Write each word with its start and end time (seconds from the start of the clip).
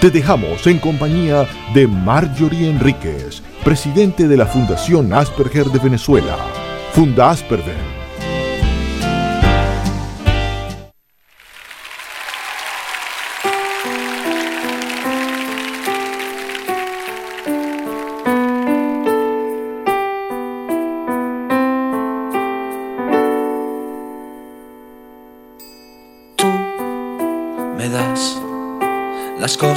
Te 0.00 0.10
dejamos 0.10 0.64
en 0.68 0.78
compañía 0.78 1.48
de 1.74 1.88
Marjorie 1.88 2.70
Enríquez, 2.70 3.42
presidente 3.64 4.28
de 4.28 4.36
la 4.36 4.46
Fundación 4.46 5.12
Asperger 5.12 5.66
de 5.66 5.80
Venezuela. 5.80 6.36
Funda 6.92 7.30
Asperger 7.30 7.97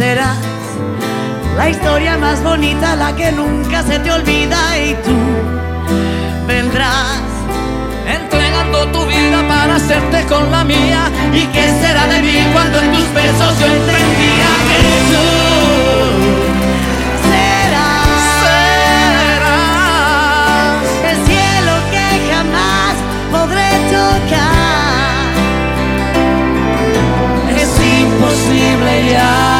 Serás 0.00 0.38
la 1.58 1.68
historia 1.68 2.16
más 2.16 2.42
bonita, 2.42 2.96
la 2.96 3.14
que 3.14 3.30
nunca 3.32 3.82
se 3.82 3.98
te 3.98 4.10
olvida 4.10 4.78
y 4.78 4.94
tú 5.04 5.14
vendrás 6.46 7.20
entregando 8.08 8.86
tu 8.92 9.04
vida 9.04 9.46
para 9.46 9.76
hacerte 9.76 10.24
con 10.24 10.50
la 10.50 10.64
mía. 10.64 11.02
¿Y 11.34 11.44
qué 11.48 11.68
será 11.82 12.06
de 12.06 12.22
mí 12.22 12.32
cuando 12.54 12.80
en 12.80 12.92
tus 12.92 13.12
besos 13.12 13.58
yo 13.60 13.66
entendía 13.66 14.50
que 14.70 14.78
tú 15.10 15.26
serás, 17.28 18.08
serás 18.46 19.60
el 21.10 21.16
cielo 21.26 21.74
que 21.92 22.06
jamás 22.32 22.94
podré 23.30 23.70
tocar? 23.92 25.28
Es 27.54 27.72
imposible, 28.00 28.92
ya 29.12 29.59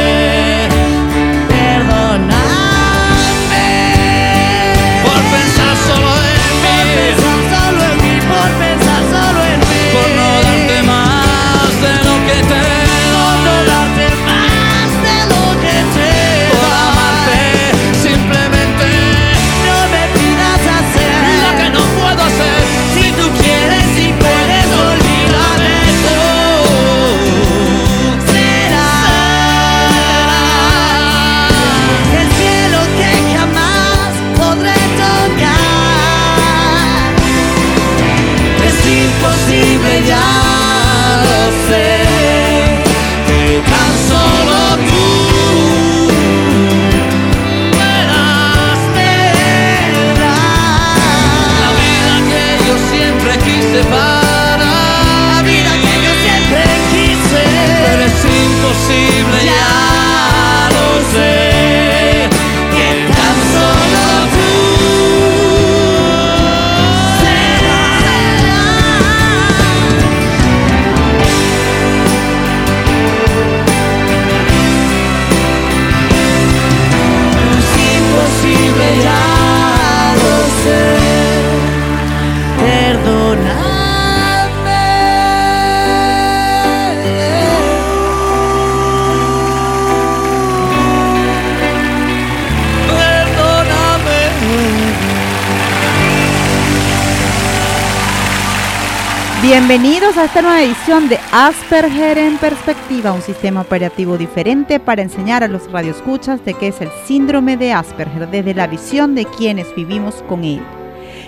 Bienvenidos 99.71 100.17
a 100.17 100.25
esta 100.25 100.41
nueva 100.41 100.61
edición 100.61 101.07
de 101.07 101.17
Asperger 101.31 102.17
en 102.17 102.37
Perspectiva, 102.37 103.13
un 103.13 103.21
sistema 103.21 103.61
operativo 103.61 104.17
diferente 104.17 104.81
para 104.81 105.01
enseñar 105.01 105.45
a 105.45 105.47
los 105.47 105.71
radioescuchas 105.71 106.43
de 106.43 106.55
qué 106.55 106.67
es 106.67 106.81
el 106.81 106.89
síndrome 107.05 107.55
de 107.55 107.71
Asperger 107.71 108.29
desde 108.29 108.53
la 108.53 108.67
visión 108.67 109.15
de 109.15 109.23
quienes 109.23 109.73
vivimos 109.73 110.25
con 110.27 110.43
él, 110.43 110.59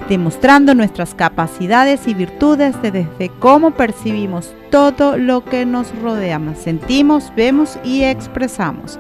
demostrando 0.10 0.76
nuestras 0.76 1.16
capacidades 1.16 2.06
y 2.06 2.16
virtudes 2.16 2.76
de 2.82 2.92
desde 2.92 3.32
cómo 3.40 3.72
percibimos 3.72 4.54
todo 4.70 5.18
lo 5.18 5.46
que 5.46 5.66
nos 5.66 5.98
rodea, 6.02 6.42
sentimos, 6.62 7.32
vemos 7.38 7.80
y 7.86 8.04
expresamos. 8.04 9.00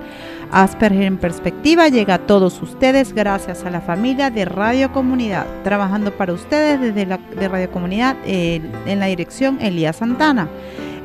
Asperger 0.54 1.04
en 1.04 1.18
Perspectiva 1.18 1.88
llega 1.88 2.14
a 2.14 2.28
todos 2.28 2.62
ustedes 2.62 3.14
gracias 3.14 3.66
a 3.66 3.72
la 3.72 3.82
familia 3.82 4.30
de 4.30 4.46
Radio 4.46 4.92
Comunidad, 4.94 5.48
trabajando 5.64 6.12
para 6.12 6.32
ustedes 6.32 6.80
desde 6.80 7.06
de 7.06 7.48
Radio 7.48 7.72
Comunidad 7.72 8.16
en 8.24 9.00
la 9.00 9.08
dirección 9.08 9.60
Elías 9.60 9.96
Santana. 9.96 10.48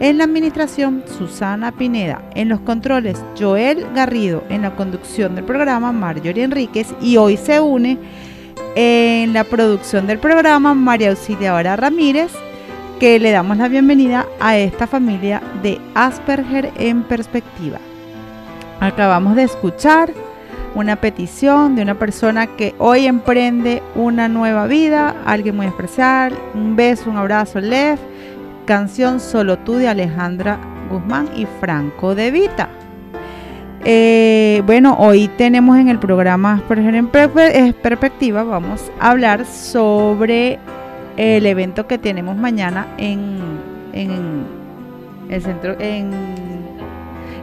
En 0.00 0.18
la 0.18 0.24
administración, 0.24 1.02
Susana 1.16 1.72
Pineda. 1.72 2.22
En 2.34 2.50
los 2.50 2.60
controles, 2.60 3.24
Joel 3.38 3.86
Garrido. 3.94 4.44
En 4.50 4.62
la 4.62 4.76
conducción 4.76 5.34
del 5.34 5.44
programa, 5.44 5.92
Marjorie 5.92 6.44
Enríquez. 6.44 6.94
Y 7.00 7.16
hoy 7.16 7.38
se 7.38 7.58
une 7.58 7.98
en 8.76 9.32
la 9.32 9.44
producción 9.44 10.06
del 10.06 10.18
programa, 10.18 10.74
María 10.74 11.08
Auxiliadora 11.08 11.74
Ramírez, 11.74 12.32
que 13.00 13.18
le 13.18 13.30
damos 13.30 13.56
la 13.56 13.68
bienvenida 13.68 14.26
a 14.38 14.58
esta 14.58 14.86
familia 14.86 15.42
de 15.62 15.80
Asperger 15.94 16.70
en 16.76 17.02
perspectiva. 17.02 17.78
Acabamos 18.80 19.36
de 19.36 19.42
escuchar 19.42 20.12
una 20.74 20.96
petición 20.96 21.74
de 21.74 21.82
una 21.82 21.98
persona 21.98 22.46
que 22.46 22.74
hoy 22.78 23.06
emprende 23.06 23.82
una 23.94 24.28
nueva 24.28 24.66
vida, 24.66 25.16
alguien 25.24 25.56
muy 25.56 25.66
especial. 25.66 26.32
Un 26.54 26.76
beso, 26.76 27.10
un 27.10 27.16
abrazo, 27.16 27.60
Lev 27.60 27.98
canción 28.68 29.18
Solo 29.18 29.58
tú 29.58 29.76
de 29.76 29.88
Alejandra 29.88 30.58
Guzmán 30.90 31.30
y 31.34 31.46
Franco 31.58 32.14
de 32.14 32.30
Vita. 32.30 32.68
Eh, 33.82 34.62
bueno, 34.66 34.94
hoy 34.98 35.28
tenemos 35.38 35.78
en 35.78 35.88
el 35.88 35.98
programa 35.98 36.62
en 36.68 37.08
Perspectiva, 37.08 38.42
vamos 38.42 38.92
a 39.00 39.10
hablar 39.10 39.46
sobre 39.46 40.58
el 41.16 41.46
evento 41.46 41.86
que 41.86 41.96
tenemos 41.96 42.36
mañana 42.36 42.86
en, 42.98 43.38
en 43.94 44.44
el 45.30 45.42
centro, 45.42 45.74
en, 45.80 46.10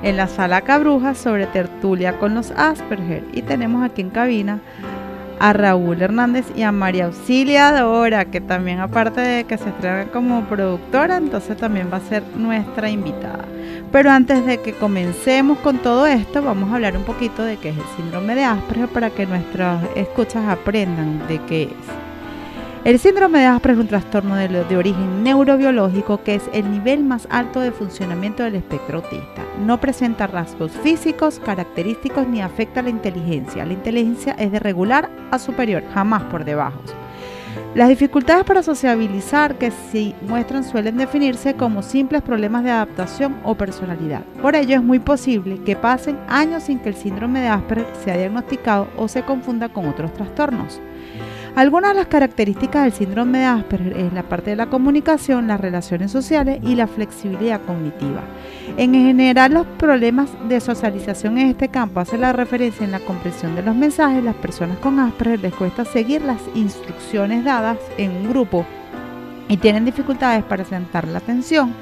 en 0.04 0.18
la 0.18 0.28
sala 0.28 0.62
Cabruja 0.62 1.16
sobre 1.16 1.48
tertulia 1.48 2.18
con 2.20 2.36
los 2.36 2.52
Asperger. 2.52 3.24
Y 3.34 3.42
tenemos 3.42 3.84
aquí 3.84 4.02
en 4.02 4.10
cabina 4.10 4.60
a 5.40 5.54
Raúl 5.54 6.02
Hernández 6.02 6.46
y 6.56 6.64
a 6.64 6.72
María 6.72 7.06
Auxiliadora, 7.06 8.26
que 8.26 8.42
también 8.42 8.80
aparte 8.80 9.22
de 9.22 9.44
que 9.44 9.58
se 9.58 9.70
estrena 9.70 10.06
como 10.06 10.44
productora, 10.46 11.18
entonces 11.18 11.58
también 11.58 11.90
va 11.92 11.98
a 11.98 12.02
ser 12.02 12.24
nuestra 12.36 12.90
invitada. 12.90 13.46
Pero 13.92 14.12
antes 14.12 14.46
de 14.46 14.62
que 14.62 14.74
comencemos 14.74 15.58
con 15.60 15.80
todo 15.80 16.06
esto, 16.06 16.42
vamos 16.42 16.72
a 16.72 16.76
hablar 16.76 16.96
un 16.96 17.04
poquito 17.04 17.44
de 17.44 17.58
qué 17.58 17.70
es 17.70 17.78
el 17.78 17.84
síndrome 17.98 18.36
de 18.36 18.46
Asperger 18.46 18.88
para 18.90 19.10
que 19.10 19.26
nuestras 19.26 19.84
escuchas 19.96 20.48
aprendan 20.48 21.28
de 21.28 21.40
qué 21.42 21.64
es. 21.64 22.05
El 22.86 23.00
síndrome 23.00 23.40
de 23.40 23.46
Asperger 23.46 23.80
es 23.80 23.82
un 23.82 23.88
trastorno 23.88 24.36
de, 24.36 24.78
origen 24.78 25.24
neurobiológico 25.24 26.22
que 26.22 26.36
es 26.36 26.44
el 26.54 26.70
nivel 26.70 27.04
más 27.04 27.28
alto 27.32 27.60
de 27.60 27.72
funcionamiento 27.72 28.44
del 28.44 28.54
espectro 28.54 28.98
autista. 28.98 29.44
No 29.66 29.82
presenta 29.82 30.28
rasgos 30.28 30.72
físicos, 30.72 31.40
característicos 31.44 32.28
ni 32.28 32.44
afecta 32.44 32.84
la 32.84 32.92
inteligencia. 32.92 33.66
La 33.66 33.74
inteligencia 33.74 34.34
es 34.34 34.52
de 34.52 34.60
regular 34.60 35.10
a 35.32 35.40
superior, 35.40 35.84
jamás 35.96 36.22
por 36.26 36.46
debajo. 36.46 36.80
Las 37.74 37.90
dificultades 37.90 38.44
para 38.44 38.62
sociabilizar 38.62 39.56
que 39.56 39.72
se 39.72 40.14
muestran 40.22 40.64
suelen 40.64 40.98
definirse 40.98 41.56
como 41.56 41.82
simples 41.82 42.22
problemas 42.22 42.64
de 42.64 42.70
adaptación 42.70 43.36
o 43.44 43.56
personalidad. 43.56 44.22
Por 44.44 44.56
ello 44.56 44.76
es 44.76 44.84
muy 44.84 45.00
posible 45.00 45.58
que 45.64 45.76
pasen 45.76 46.20
años 46.28 46.62
sin 46.66 46.78
que 46.78 46.90
el 46.90 46.96
síndrome 46.96 47.42
de 47.42 47.48
Asperger 47.48 47.88
sea 48.04 48.16
diagnosticado 48.16 48.88
o 48.96 49.08
se 49.08 49.24
confunda 49.24 49.70
con 49.70 49.88
otros 49.88 50.14
trastornos. 50.14 50.80
Algunas 51.56 51.94
de 51.94 52.00
las 52.00 52.08
características 52.08 52.84
del 52.84 52.92
síndrome 52.92 53.38
de 53.40 53.46
Asperger 53.46 53.96
es 53.98 54.12
la 54.12 54.24
parte 54.24 54.50
de 54.50 54.56
la 54.58 54.66
comunicación, 54.66 55.48
las 55.48 55.62
relaciones 55.62 56.12
sociales 56.12 56.60
y 56.62 56.76
la 56.76 56.86
flexibilidad 56.86 57.62
cognitiva. 57.62 58.20
En 58.76 58.94
general, 58.94 59.54
los 59.54 59.66
problemas 59.66 60.30
de 60.50 60.60
socialización 60.60 61.38
en 61.38 61.48
este 61.52 61.70
campo 61.70 62.02
hacen 62.02 62.20
la 62.20 62.34
referencia 62.34 62.84
en 62.84 62.92
la 62.92 63.00
comprensión 63.00 63.56
de 63.56 63.64
los 63.64 63.74
mensajes. 63.74 64.22
Las 64.22 64.36
personas 64.36 64.80
con 64.80 65.00
Asperger 65.00 65.40
les 65.40 65.54
cuesta 65.54 65.86
seguir 65.86 66.24
las 66.24 66.42
instrucciones 66.56 67.46
dadas 67.46 67.78
en 67.98 68.12
un 68.12 68.28
grupo 68.28 68.66
y 69.48 69.56
tienen 69.56 69.86
dificultades 69.86 70.44
para 70.44 70.66
sentar 70.66 71.08
la 71.08 71.20
atención 71.20 71.74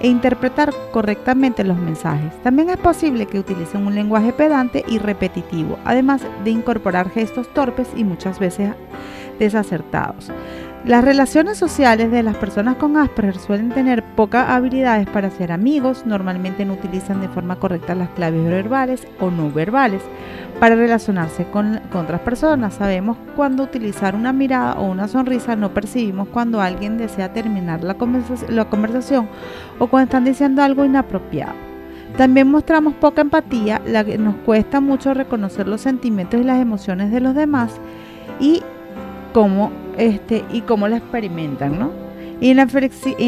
e 0.00 0.08
interpretar 0.08 0.72
correctamente 0.90 1.64
los 1.64 1.76
mensajes. 1.76 2.32
También 2.42 2.70
es 2.70 2.78
posible 2.78 3.26
que 3.26 3.40
utilicen 3.40 3.86
un 3.86 3.94
lenguaje 3.94 4.32
pedante 4.32 4.84
y 4.88 4.98
repetitivo, 4.98 5.78
además 5.84 6.22
de 6.44 6.50
incorporar 6.50 7.10
gestos 7.10 7.52
torpes 7.52 7.88
y 7.94 8.04
muchas 8.04 8.38
veces 8.38 8.70
desacertados. 9.38 10.30
Las 10.84 11.04
relaciones 11.04 11.58
sociales 11.58 12.10
de 12.10 12.22
las 12.22 12.36
personas 12.36 12.76
con 12.76 12.96
Asperger 12.96 13.38
suelen 13.38 13.70
tener 13.70 14.02
pocas 14.14 14.48
habilidades 14.48 15.08
para 15.08 15.28
ser 15.28 15.50
amigos, 15.50 16.06
normalmente 16.06 16.64
no 16.64 16.74
utilizan 16.74 17.20
de 17.20 17.28
forma 17.28 17.56
correcta 17.56 17.94
las 17.94 18.08
claves 18.10 18.44
verbales 18.44 19.06
o 19.20 19.30
no 19.30 19.50
verbales 19.50 20.00
para 20.60 20.76
relacionarse 20.76 21.44
con, 21.46 21.80
otras 21.92 22.20
personas. 22.20 22.74
Sabemos 22.74 23.18
cuando 23.34 23.64
utilizar 23.64 24.14
una 24.14 24.32
mirada 24.32 24.74
o 24.74 24.84
una 24.84 25.08
sonrisa, 25.08 25.56
no 25.56 25.74
percibimos 25.74 26.28
cuando 26.28 26.60
alguien 26.60 26.96
desea 26.96 27.32
terminar 27.32 27.82
la, 27.82 27.96
la 28.48 28.64
conversación 28.70 29.28
o 29.78 29.88
cuando 29.88 30.04
están 30.04 30.24
diciendo 30.24 30.62
algo 30.62 30.84
inapropiado. 30.84 31.54
También 32.16 32.48
mostramos 32.48 32.94
poca 32.94 33.20
empatía, 33.20 33.82
la 33.84 34.04
que 34.04 34.16
nos 34.16 34.36
cuesta 34.36 34.80
mucho 34.80 35.12
reconocer 35.12 35.68
los 35.68 35.82
sentimientos 35.82 36.40
y 36.40 36.44
las 36.44 36.60
emociones 36.60 37.10
de 37.10 37.20
los 37.20 37.34
demás 37.34 37.72
y 38.40 38.62
cómo, 39.32 39.70
este, 39.96 40.44
y 40.52 40.62
cómo 40.62 40.88
la 40.88 40.98
experimentan, 40.98 41.78
¿no? 41.78 41.90
Y 42.40 42.50
en 42.50 42.56
la, 42.56 42.66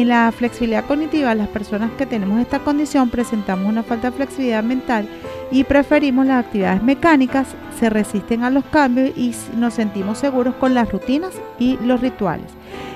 la 0.05 0.31
flexibilidad 0.31 0.85
cognitiva, 0.85 1.35
las 1.35 1.49
personas 1.49 1.91
que 1.97 2.05
tenemos 2.05 2.39
esta 2.39 2.59
condición 2.59 3.09
presentamos 3.09 3.67
una 3.67 3.83
falta 3.83 4.09
de 4.09 4.15
flexibilidad 4.15 4.63
mental 4.63 5.05
y 5.51 5.65
preferimos 5.65 6.25
las 6.25 6.45
actividades 6.45 6.81
mecánicas, 6.81 7.47
se 7.77 7.89
resisten 7.89 8.43
a 8.43 8.49
los 8.49 8.63
cambios 8.65 9.11
y 9.17 9.35
nos 9.57 9.73
sentimos 9.73 10.17
seguros 10.17 10.55
con 10.55 10.73
las 10.73 10.89
rutinas 10.89 11.33
y 11.59 11.77
los 11.83 11.99
rituales. 11.99 12.47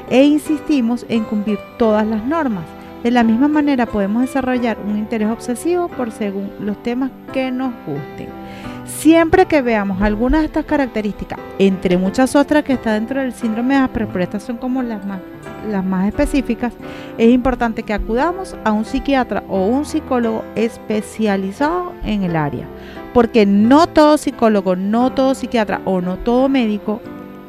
E 0.09 0.23
insistimos 0.23 1.05
en 1.09 1.25
cumplir 1.25 1.59
todas 1.77 2.07
las 2.07 2.23
normas. 2.23 2.63
De 3.03 3.11
la 3.11 3.23
misma 3.23 3.49
manera 3.49 3.85
podemos 3.85 4.21
desarrollar 4.21 4.77
un 4.87 4.97
interés 4.97 5.29
obsesivo 5.29 5.89
por 5.89 6.11
según 6.11 6.49
los 6.59 6.81
temas 6.81 7.11
que 7.33 7.51
nos 7.51 7.73
gusten. 7.85 8.44
Siempre 8.85 9.47
que 9.47 9.63
veamos 9.63 10.01
algunas 10.01 10.41
de 10.41 10.45
estas 10.45 10.65
características, 10.65 11.39
entre 11.57 11.97
muchas 11.97 12.35
otras 12.35 12.63
que 12.63 12.73
están 12.73 12.99
dentro 12.99 13.19
del 13.19 13.33
síndrome 13.33 13.73
de 13.73 13.79
Asperger, 13.81 14.39
son 14.39 14.57
como 14.57 14.83
las 14.83 15.03
más, 15.05 16.07
específicas, 16.07 16.71
es 17.17 17.29
importante 17.29 17.81
que 17.81 17.93
acudamos 17.93 18.55
a 18.63 18.71
un 18.71 18.85
psiquiatra 18.85 19.43
o 19.49 19.65
un 19.65 19.85
psicólogo 19.85 20.43
especializado 20.55 21.93
en 22.03 22.23
el 22.23 22.35
área. 22.35 22.67
Porque 23.13 23.47
no 23.47 23.87
todo 23.87 24.17
psicólogo, 24.17 24.75
no 24.75 25.11
todo 25.11 25.33
psiquiatra 25.33 25.81
o 25.85 26.01
no 26.01 26.17
todo 26.17 26.47
médico 26.47 27.01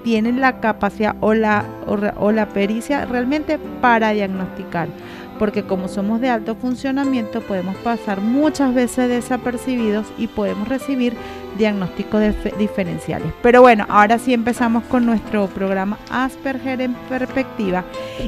tienen 0.04 0.40
la 0.40 0.60
capacidad 0.60 1.16
o 1.20 1.34
la 1.34 2.48
pericia 2.54 3.04
realmente 3.04 3.58
para 3.80 4.12
diagnosticar 4.12 4.88
porque 5.38 5.64
como 5.64 5.88
somos 5.88 6.20
de 6.20 6.30
alto 6.30 6.54
funcionamiento 6.54 7.40
podemos 7.40 7.76
pasar 7.76 8.20
muchas 8.20 8.74
veces 8.74 9.08
desapercibidos 9.08 10.06
y 10.18 10.26
podemos 10.26 10.68
recibir 10.68 11.14
diagnósticos 11.58 12.22
diferenciales. 12.58 13.32
Pero 13.42 13.62
bueno, 13.62 13.86
ahora 13.88 14.18
sí 14.18 14.34
empezamos 14.34 14.84
con 14.84 15.06
nuestro 15.06 15.46
programa 15.46 15.98
Asperger 16.10 16.80
en 16.80 16.94
perspectiva 17.08 17.84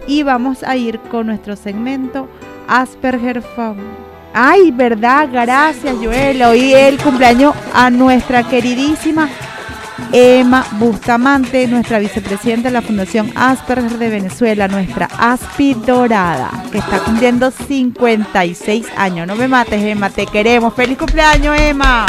y 0.06 0.22
vamos 0.22 0.62
a 0.62 0.76
ir 0.76 0.98
con 1.10 1.26
nuestro 1.26 1.56
segmento 1.56 2.28
Asperger 2.66 3.42
Fam. 3.42 3.76
Ay, 4.34 4.70
verdad, 4.70 5.28
gracias 5.32 5.96
Joel. 5.96 6.42
Hoy 6.42 6.72
el 6.72 6.98
cumpleaños 6.98 7.54
a 7.74 7.90
nuestra 7.90 8.42
queridísima 8.42 9.28
Emma 10.12 10.66
Bustamante, 10.72 11.66
nuestra 11.66 11.98
vicepresidenta 11.98 12.68
de 12.68 12.72
la 12.72 12.82
Fundación 12.82 13.30
Asperger 13.34 13.98
de 13.98 14.08
Venezuela, 14.08 14.68
nuestra 14.68 15.08
Aspi 15.18 15.74
Dorada, 15.74 16.50
que 16.72 16.78
está 16.78 16.98
cumpliendo 17.00 17.50
56 17.50 18.86
años. 18.96 19.26
No 19.26 19.36
me 19.36 19.48
mates, 19.48 19.82
Emma, 19.82 20.10
te 20.10 20.26
queremos. 20.26 20.74
¡Feliz 20.74 20.98
cumpleaños, 20.98 21.58
Emma! 21.60 22.06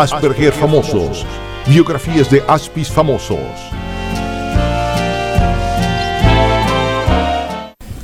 Asperger 0.00 0.54
Famosos. 0.54 1.26
Biografías 1.68 2.30
de 2.30 2.42
Aspis 2.48 2.90
famosos. 2.90 3.38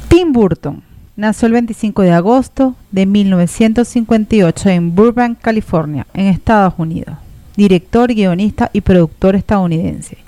Tim 0.08 0.30
Burton 0.30 0.82
nació 1.16 1.46
el 1.46 1.52
25 1.54 2.02
de 2.02 2.12
agosto 2.12 2.74
de 2.90 3.06
1958 3.06 4.68
en 4.68 4.94
Burbank, 4.94 5.38
California, 5.40 6.06
en 6.12 6.26
Estados 6.26 6.74
Unidos. 6.76 7.16
Director, 7.56 8.12
guionista 8.12 8.68
y 8.74 8.82
productor 8.82 9.34
estadounidense. 9.34 10.18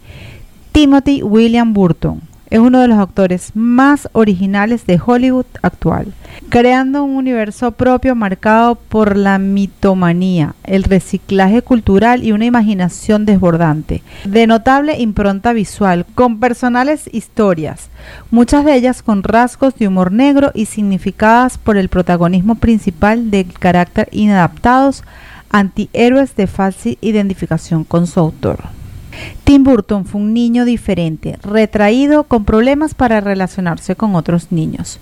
Timothy 0.73 1.23
William 1.23 1.75
Burton 1.75 2.23
es 2.51 2.59
uno 2.59 2.81
de 2.81 2.89
los 2.89 2.99
actores 2.99 3.53
más 3.55 4.09
originales 4.13 4.87
de 4.87 5.01
Hollywood 5.05 5.47
actual, 5.63 6.13
creando 6.49 7.05
un 7.05 7.17
universo 7.17 7.73
propio 7.73 8.15
marcado 8.15 8.75
por 8.77 9.17
la 9.17 9.39
mitomanía, 9.39 10.55
el 10.65 10.85
reciclaje 10.85 11.63
cultural 11.63 12.25
y 12.25 12.33
una 12.33 12.47
imaginación 12.47 13.27
desbordante, 13.27 14.03
de 14.25 14.47
notable 14.47 14.99
impronta 14.99 15.53
visual, 15.53 16.07
con 16.15 16.41
personales 16.41 17.09
historias, 17.13 17.91
muchas 18.31 18.65
de 18.65 18.75
ellas 18.75 19.03
con 19.03 19.23
rasgos 19.23 19.75
de 19.77 19.89
humor 19.89 20.13
negro 20.13 20.51
y 20.55 20.67
significadas 20.67 21.59
por 21.59 21.77
el 21.77 21.89
protagonismo 21.89 22.55
principal 22.55 23.31
del 23.31 23.53
carácter 23.53 24.09
inadaptados, 24.13 25.05
antihéroes 25.51 26.37
de 26.37 26.47
falsa 26.47 26.91
identificación 27.01 27.85
con 27.85 28.07
su 28.07 28.21
autor. 28.21 28.78
Tim 29.45 29.65
Burton 29.65 30.05
fue 30.05 30.21
un 30.21 30.35
niño 30.35 30.65
diferente, 30.65 31.39
retraído, 31.43 32.25
con 32.25 32.45
problemas 32.45 32.95
para 32.95 33.21
relacionarse 33.21 33.97
con 33.97 34.15
otros 34.15 34.53
niños. 34.53 35.01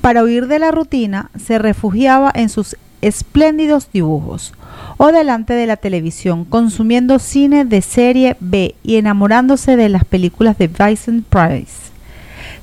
Para 0.00 0.22
huir 0.22 0.48
de 0.48 0.58
la 0.58 0.70
rutina, 0.70 1.30
se 1.42 1.58
refugiaba 1.58 2.30
en 2.34 2.48
sus 2.48 2.76
espléndidos 3.02 3.88
dibujos 3.92 4.52
o 4.96 5.12
delante 5.12 5.54
de 5.54 5.66
la 5.66 5.76
televisión, 5.76 6.44
consumiendo 6.44 7.18
cine 7.18 7.64
de 7.64 7.82
serie 7.82 8.36
B 8.40 8.74
y 8.82 8.96
enamorándose 8.96 9.76
de 9.76 9.88
las 9.88 10.04
películas 10.04 10.58
de 10.58 10.68
Vincent 10.68 11.26
Price. 11.26 11.90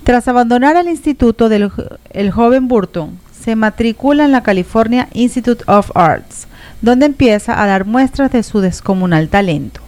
Tras 0.03 0.27
abandonar 0.27 0.75
el 0.75 0.87
instituto, 0.87 1.49
el 1.49 2.31
joven 2.31 2.67
Burton 2.67 3.19
se 3.31 3.55
matricula 3.55 4.25
en 4.25 4.31
la 4.31 4.43
California 4.43 5.07
Institute 5.13 5.63
of 5.67 5.91
Arts, 5.95 6.47
donde 6.81 7.05
empieza 7.05 7.61
a 7.61 7.67
dar 7.67 7.85
muestras 7.85 8.31
de 8.31 8.43
su 8.43 8.59
descomunal 8.59 9.29
talento 9.29 9.82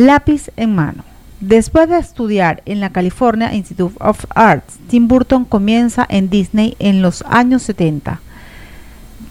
lápiz 0.00 0.50
en 0.56 0.74
mano. 0.74 1.04
Después 1.40 1.88
de 1.88 1.98
estudiar 1.98 2.62
en 2.64 2.80
la 2.80 2.90
California 2.90 3.54
Institute 3.54 3.96
of 4.00 4.24
Arts, 4.34 4.78
Tim 4.88 5.08
Burton 5.08 5.44
comienza 5.44 6.06
en 6.08 6.30
Disney 6.30 6.74
en 6.78 7.02
los 7.02 7.22
años 7.28 7.62
70, 7.64 8.20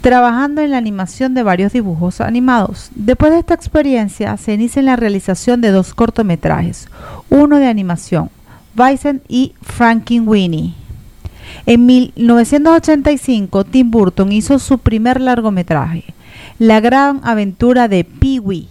trabajando 0.02 0.62
en 0.62 0.72
la 0.72 0.78
animación 0.78 1.34
de 1.34 1.42
varios 1.42 1.74
dibujos 1.74 2.22
animados. 2.22 2.92
Después 2.94 3.32
de 3.32 3.40
esta 3.40 3.56
experiencia, 3.56 4.38
se 4.38 4.54
inicia 4.54 4.80
en 4.80 4.86
la 4.86 4.96
realización 4.96 5.60
de 5.60 5.72
dos 5.72 5.96
cortometrajes, 5.96 6.88
uno 7.30 7.58
de 7.58 7.68
animación, 7.68 8.30
Bison 8.76 9.22
y 9.28 9.54
Winnie. 10.20 10.76
En 11.66 11.88
1985, 11.88 13.64
Tim 13.66 13.90
Burton 13.90 14.32
hizo 14.32 14.60
su 14.60 14.78
primer 14.78 15.20
largometraje, 15.20 16.06
La 16.60 16.80
gran 16.80 17.22
aventura 17.24 17.88
de 17.88 18.04
Pee-wee, 18.04 18.68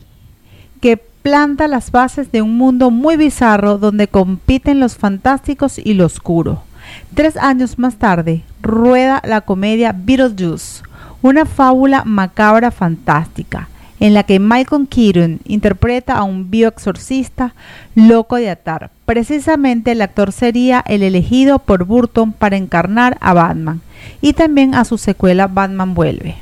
que 0.81 1.08
planta 1.23 1.69
las 1.69 1.91
bases 1.91 2.33
de 2.33 2.43
un 2.43 2.57
mundo 2.57 2.91
muy 2.91 3.17
bizarro 3.17 3.79
donde 3.79 4.09
compiten 4.09 4.81
los 4.81 4.97
fantásticos 4.97 5.79
y 5.79 5.95
lo 5.95 6.07
oscuro. 6.07 6.63
Tres 7.15 7.37
años 7.37 7.79
más 7.79 7.97
tarde, 7.97 8.43
rueda 8.63 9.21
la 9.25 9.43
comedia 9.43 9.95
Beetlejuice, 9.97 10.83
una 11.23 11.45
fábula 11.45 12.05
macabra 12.05 12.71
fantástica, 12.71 13.69
en 14.01 14.15
la 14.15 14.23
que 14.23 14.39
Michael 14.39 14.87
Keaton 14.89 15.41
interpreta 15.45 16.15
a 16.15 16.23
un 16.23 16.51
bioexorcista 16.51 17.55
loco 17.95 18.37
de 18.37 18.51
atar. 18.51 18.91
Precisamente 19.05 19.93
el 19.93 20.03
actor 20.03 20.33
sería 20.33 20.83
el 20.87 21.03
elegido 21.03 21.59
por 21.59 21.85
Burton 21.85 22.33
para 22.33 22.57
encarnar 22.57 23.19
a 23.21 23.35
Batman 23.35 23.81
y 24.21 24.35
también 24.35 24.75
a 24.75 24.85
su 24.85 24.99
secuela 24.99 25.49
Batman 25.49 25.95
Vuelve. 25.95 26.37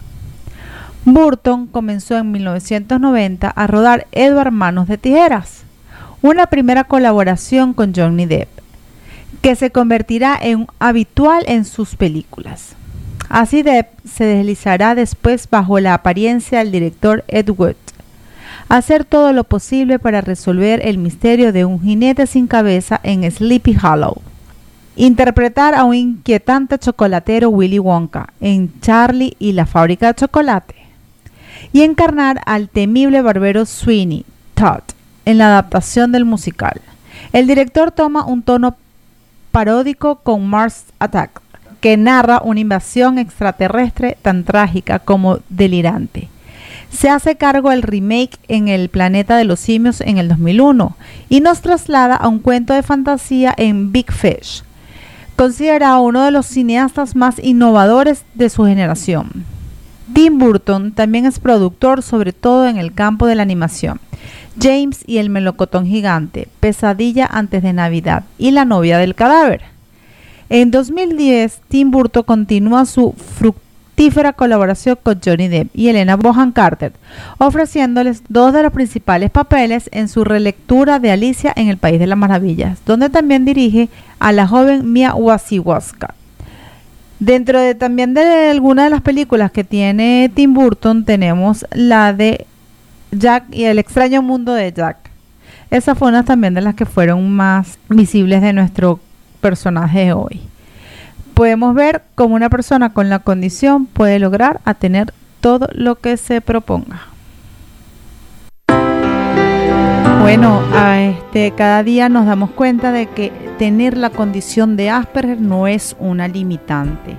Burton 1.08 1.68
comenzó 1.68 2.16
en 2.16 2.32
1990 2.32 3.48
a 3.48 3.66
rodar 3.68 4.08
Edward 4.10 4.50
Manos 4.50 4.88
de 4.88 4.98
Tijeras, 4.98 5.62
una 6.20 6.48
primera 6.48 6.82
colaboración 6.82 7.74
con 7.74 7.94
Johnny 7.94 8.26
Depp, 8.26 8.48
que 9.40 9.54
se 9.54 9.70
convertirá 9.70 10.36
en 10.42 10.66
habitual 10.80 11.44
en 11.46 11.64
sus 11.64 11.94
películas. 11.94 12.74
Así 13.28 13.62
Depp 13.62 13.86
se 14.04 14.24
deslizará 14.24 14.96
después 14.96 15.48
bajo 15.48 15.78
la 15.78 15.94
apariencia 15.94 16.58
del 16.58 16.72
director 16.72 17.22
Ed 17.28 17.50
Wood, 17.50 17.76
hacer 18.68 19.04
todo 19.04 19.32
lo 19.32 19.44
posible 19.44 20.00
para 20.00 20.22
resolver 20.22 20.84
el 20.84 20.98
misterio 20.98 21.52
de 21.52 21.64
un 21.64 21.80
jinete 21.80 22.26
sin 22.26 22.48
cabeza 22.48 22.98
en 23.04 23.30
Sleepy 23.30 23.76
Hollow. 23.80 24.20
Interpretar 24.96 25.76
a 25.76 25.84
un 25.84 25.94
inquietante 25.94 26.80
chocolatero 26.80 27.50
Willy 27.50 27.78
Wonka 27.78 28.32
en 28.40 28.80
Charlie 28.80 29.36
y 29.38 29.52
la 29.52 29.66
fábrica 29.66 30.08
de 30.08 30.14
chocolate 30.14 30.85
y 31.72 31.82
encarnar 31.82 32.40
al 32.46 32.68
temible 32.68 33.22
barbero 33.22 33.66
Sweeney 33.66 34.24
Todd 34.54 34.82
en 35.24 35.38
la 35.38 35.46
adaptación 35.46 36.12
del 36.12 36.24
musical. 36.24 36.80
El 37.32 37.46
director 37.46 37.90
toma 37.90 38.24
un 38.24 38.42
tono 38.42 38.76
paródico 39.50 40.16
con 40.16 40.46
Mars 40.46 40.84
Attack, 40.98 41.40
que 41.80 41.96
narra 41.96 42.40
una 42.44 42.60
invasión 42.60 43.18
extraterrestre 43.18 44.16
tan 44.22 44.44
trágica 44.44 44.98
como 44.98 45.38
delirante. 45.48 46.28
Se 46.90 47.10
hace 47.10 47.36
cargo 47.36 47.72
el 47.72 47.82
remake 47.82 48.38
en 48.48 48.68
el 48.68 48.88
planeta 48.88 49.36
de 49.36 49.44
los 49.44 49.60
simios 49.60 50.00
en 50.00 50.18
el 50.18 50.28
2001 50.28 50.96
y 51.28 51.40
nos 51.40 51.60
traslada 51.60 52.16
a 52.16 52.28
un 52.28 52.38
cuento 52.38 52.74
de 52.74 52.82
fantasía 52.82 53.52
en 53.56 53.92
Big 53.92 54.12
Fish, 54.12 54.62
considerado 55.36 56.00
uno 56.02 56.22
de 56.22 56.30
los 56.30 56.46
cineastas 56.46 57.16
más 57.16 57.38
innovadores 57.42 58.24
de 58.34 58.48
su 58.48 58.64
generación. 58.64 59.44
Tim 60.12 60.38
Burton 60.38 60.92
también 60.92 61.26
es 61.26 61.40
productor, 61.40 62.02
sobre 62.02 62.32
todo 62.32 62.68
en 62.68 62.76
el 62.76 62.94
campo 62.94 63.26
de 63.26 63.34
la 63.34 63.42
animación. 63.42 64.00
James 64.60 65.02
y 65.06 65.18
el 65.18 65.30
melocotón 65.30 65.86
gigante, 65.86 66.48
Pesadilla 66.60 67.26
antes 67.26 67.62
de 67.62 67.72
Navidad 67.72 68.24
y 68.38 68.52
La 68.52 68.64
novia 68.64 68.98
del 68.98 69.14
cadáver. 69.14 69.62
En 70.48 70.70
2010, 70.70 71.60
Tim 71.68 71.90
Burton 71.90 72.22
continúa 72.22 72.86
su 72.86 73.12
fructífera 73.12 74.32
colaboración 74.32 74.96
con 75.02 75.20
Johnny 75.22 75.48
Depp 75.48 75.74
y 75.74 75.88
Elena 75.88 76.16
Bohan 76.16 76.52
Carter, 76.52 76.92
ofreciéndoles 77.38 78.22
dos 78.28 78.52
de 78.52 78.62
los 78.62 78.72
principales 78.72 79.30
papeles 79.30 79.88
en 79.92 80.08
su 80.08 80.22
relectura 80.22 81.00
de 81.00 81.10
Alicia 81.10 81.52
en 81.56 81.68
el 81.68 81.78
País 81.78 81.98
de 81.98 82.06
las 82.06 82.18
Maravillas, 82.18 82.78
donde 82.86 83.10
también 83.10 83.44
dirige 83.44 83.88
a 84.20 84.32
la 84.32 84.46
joven 84.46 84.92
Mia 84.92 85.14
Wasikowska. 85.14 86.14
Dentro 87.18 87.60
de 87.60 87.74
también 87.74 88.12
de 88.12 88.50
algunas 88.50 88.86
de 88.86 88.90
las 88.90 89.00
películas 89.00 89.50
que 89.50 89.64
tiene 89.64 90.30
Tim 90.34 90.52
Burton 90.52 91.04
tenemos 91.04 91.66
la 91.72 92.12
de 92.12 92.46
Jack 93.10 93.44
y 93.52 93.64
el 93.64 93.78
extraño 93.78 94.20
mundo 94.20 94.52
de 94.52 94.72
Jack. 94.72 94.98
Esa 95.70 95.94
fue 95.94 96.08
una 96.08 96.24
también 96.24 96.54
de 96.54 96.60
las 96.60 96.74
que 96.74 96.84
fueron 96.84 97.30
más 97.32 97.78
visibles 97.88 98.42
de 98.42 98.52
nuestro 98.52 99.00
personaje 99.40 100.12
hoy. 100.12 100.42
Podemos 101.34 101.74
ver 101.74 102.02
cómo 102.14 102.34
una 102.34 102.50
persona 102.50 102.92
con 102.92 103.08
la 103.08 103.18
condición 103.18 103.86
puede 103.86 104.18
lograr 104.18 104.60
a 104.64 104.74
tener 104.74 105.12
todo 105.40 105.68
lo 105.72 105.96
que 105.96 106.16
se 106.16 106.40
proponga. 106.40 107.00
Bueno, 110.20 110.62
este, 110.98 111.52
cada 111.52 111.82
día 111.82 112.08
nos 112.08 112.26
damos 112.26 112.50
cuenta 112.50 112.90
de 112.90 113.06
que 113.06 113.32
tener 113.58 113.96
la 113.96 114.10
condición 114.10 114.76
de 114.76 114.90
Asperger 114.90 115.40
no 115.40 115.66
es 115.66 115.96
una 115.98 116.28
limitante. 116.28 117.16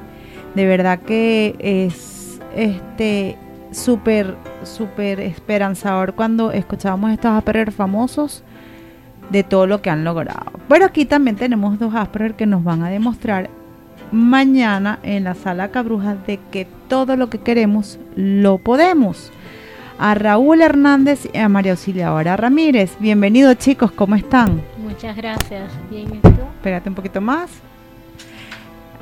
De 0.56 0.66
verdad 0.66 1.00
que 1.00 1.56
es 1.60 2.40
este 2.56 3.38
súper, 3.72 4.36
súper 4.64 5.20
esperanzador 5.20 6.14
cuando 6.14 6.52
escuchamos 6.52 7.12
estos 7.12 7.32
Asperger 7.32 7.72
famosos 7.72 8.44
de 9.30 9.44
todo 9.44 9.68
lo 9.68 9.82
que 9.82 9.90
han 9.90 10.04
logrado. 10.04 10.52
Pero 10.68 10.86
aquí 10.86 11.06
también 11.06 11.36
tenemos 11.36 11.80
dos 11.80 11.94
Asperger 11.96 12.36
que 12.36 12.46
nos 12.46 12.64
van 12.64 12.84
a 12.84 12.90
demostrar 12.90 13.50
mañana 14.12 15.00
en 15.04 15.26
la 15.26 15.36
sala 15.36 15.70
Cabrujas 15.70 16.26
de 16.26 16.40
que 16.52 16.68
todo 16.88 17.18
lo 17.18 17.30
que 17.30 17.40
queremos 17.40 18.00
lo 18.16 18.58
podemos 18.58 19.32
a 20.00 20.14
Raúl 20.14 20.62
Hernández 20.62 21.28
y 21.34 21.38
a 21.38 21.50
María 21.50 21.72
Auxiliadora 21.72 22.38
Ramírez. 22.38 22.96
Bienvenidos 23.00 23.58
chicos, 23.58 23.92
¿cómo 23.92 24.16
están? 24.16 24.62
Muchas 24.88 25.18
gracias. 25.18 25.70
Bien, 25.90 26.22
Espérate 26.24 26.88
un 26.88 26.96
poquito 26.96 27.20
más. 27.20 27.50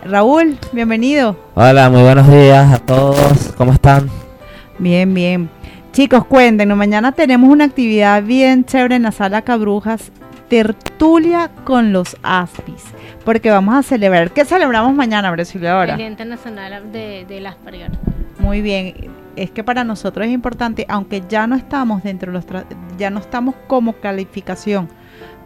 Raúl, 0.03 0.57
bienvenido. 0.71 1.37
Hola, 1.53 1.91
muy 1.91 2.01
buenos 2.01 2.27
días 2.27 2.73
a 2.73 2.79
todos. 2.79 3.53
¿Cómo 3.55 3.71
están? 3.71 4.09
Bien, 4.79 5.13
bien. 5.13 5.47
Chicos, 5.91 6.25
cuéntenos, 6.25 6.75
mañana 6.75 7.11
tenemos 7.11 7.51
una 7.51 7.65
actividad 7.65 8.23
bien 8.23 8.65
chévere 8.65 8.95
en 8.95 9.03
la 9.03 9.11
sala 9.11 9.43
Cabrujas, 9.43 10.11
tertulia 10.49 11.51
con 11.63 11.93
los 11.93 12.17
Aspis, 12.23 12.83
porque 13.23 13.51
vamos 13.51 13.75
a 13.75 13.83
celebrar. 13.83 14.31
¿Qué 14.31 14.43
celebramos 14.43 14.91
mañana, 14.95 15.29
Brasil, 15.29 15.65
ahora? 15.67 15.93
El 15.93 15.99
Día 15.99 16.07
Internacional 16.07 16.91
de, 16.91 17.45
Asperger. 17.47 17.91
Muy 18.39 18.61
bien 18.61 19.11
es 19.35 19.51
que 19.51 19.63
para 19.63 19.83
nosotros 19.83 20.25
es 20.25 20.33
importante, 20.33 20.85
aunque 20.89 21.21
ya 21.29 21.45
no 21.45 21.55
estamos 21.55 22.01
dentro 22.01 22.31
de 22.31 22.39
los, 22.39 22.45
ya 22.97 23.11
no 23.11 23.19
estamos 23.19 23.53
como 23.67 23.93
calificación 23.93 24.89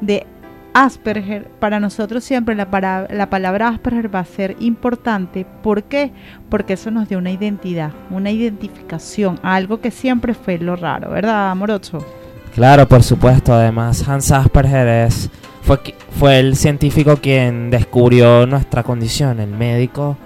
de 0.02 0.26
Asperger, 0.74 1.48
para 1.60 1.80
nosotros 1.80 2.24
siempre 2.24 2.56
la, 2.56 2.70
para, 2.70 3.08
la 3.10 3.30
palabra 3.30 3.70
Asperger 3.70 4.14
va 4.14 4.20
a 4.20 4.26
ser 4.26 4.56
importante. 4.60 5.46
¿Por 5.64 5.84
qué? 5.84 6.12
Porque 6.50 6.74
eso 6.74 6.92
nos 6.92 7.10
dio 7.10 7.18
una 7.18 7.32
identidad, 7.32 7.92
una 8.12 8.32
identificación, 8.32 9.40
algo 9.42 9.82
que 9.82 9.92
siempre 9.92 10.34
fue 10.34 10.58
lo 10.60 10.76
raro, 10.76 11.10
¿verdad, 11.10 11.56
Morocho? 11.56 12.06
Claro, 12.54 12.88
por 12.88 13.04
supuesto. 13.04 13.54
Además, 13.54 14.08
Hans 14.08 14.32
Asperger 14.32 14.88
es, 15.08 15.30
fue, 15.64 15.80
fue 16.18 16.40
el 16.40 16.56
científico 16.56 17.18
quien 17.18 17.72
descubrió 17.72 18.46
nuestra 18.46 18.84
condición, 18.84 19.40
el 19.40 19.50
médico 19.50 20.18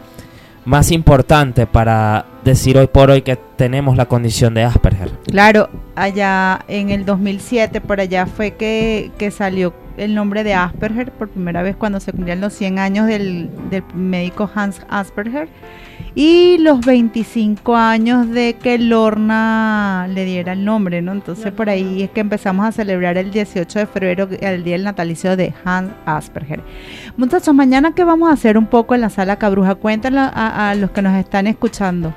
más 0.66 0.92
importante 0.92 1.68
para 1.68 2.26
decir 2.44 2.78
hoy 2.78 2.88
por 2.88 3.10
hoy 3.10 3.22
que 3.22 3.36
tenemos 3.36 3.98
la 3.98 4.06
condición 4.06 4.54
de 4.54 4.64
Asperger. 4.64 5.12
Claro, 5.28 5.70
allá 5.96 6.64
en 6.68 6.90
el 6.90 7.06
2007, 7.06 7.82
por 7.82 8.00
allá 8.00 8.26
fue 8.26 8.56
que, 8.56 9.12
que 9.18 9.32
salió 9.32 9.74
el 9.98 10.16
nombre 10.16 10.44
de 10.44 10.54
Asperger 10.54 11.12
por 11.12 11.30
primera 11.30 11.62
vez 11.62 11.76
cuando 11.76 12.00
se 12.00 12.12
cumplían 12.12 12.42
los 12.42 12.54
100 12.54 12.80
años 12.80 13.08
del, 13.08 13.50
del 13.70 13.84
médico 13.94 14.50
Hans 14.54 14.82
Asperger 14.90 15.48
y 16.16 16.58
los 16.60 16.82
25 16.82 17.76
años 17.76 18.30
de 18.30 18.56
que 18.56 18.78
Lorna 18.78 20.08
le 20.10 20.26
diera 20.26 20.54
el 20.54 20.64
nombre, 20.64 21.02
¿no? 21.02 21.12
Entonces 21.12 21.52
por 21.52 21.70
ahí 21.70 22.04
es 22.04 22.12
que 22.12 22.22
empezamos 22.22 22.66
a 22.66 22.72
celebrar 22.72 23.18
el 23.18 23.32
18 23.32 23.80
de 23.80 23.86
febrero, 23.88 24.28
el 24.40 24.64
día 24.64 24.74
del 24.74 24.84
natalicio 24.84 25.36
de 25.36 25.54
Hans 25.66 25.92
Asperger. 26.06 26.62
Muchachos, 27.18 27.54
mañana 27.54 27.96
que 27.96 28.04
vamos 28.04 28.30
a 28.30 28.34
hacer 28.34 28.58
un 28.58 28.68
poco 28.68 28.96
en 28.96 29.02
la 29.02 29.10
sala 29.10 29.38
Cabruja, 29.38 29.76
cuéntenlo 29.76 30.22
a, 30.22 30.70
a 30.70 30.76
los 30.76 30.92
que 30.92 31.02
nos 31.02 31.16
están 31.18 31.48
escuchando. 31.48 32.14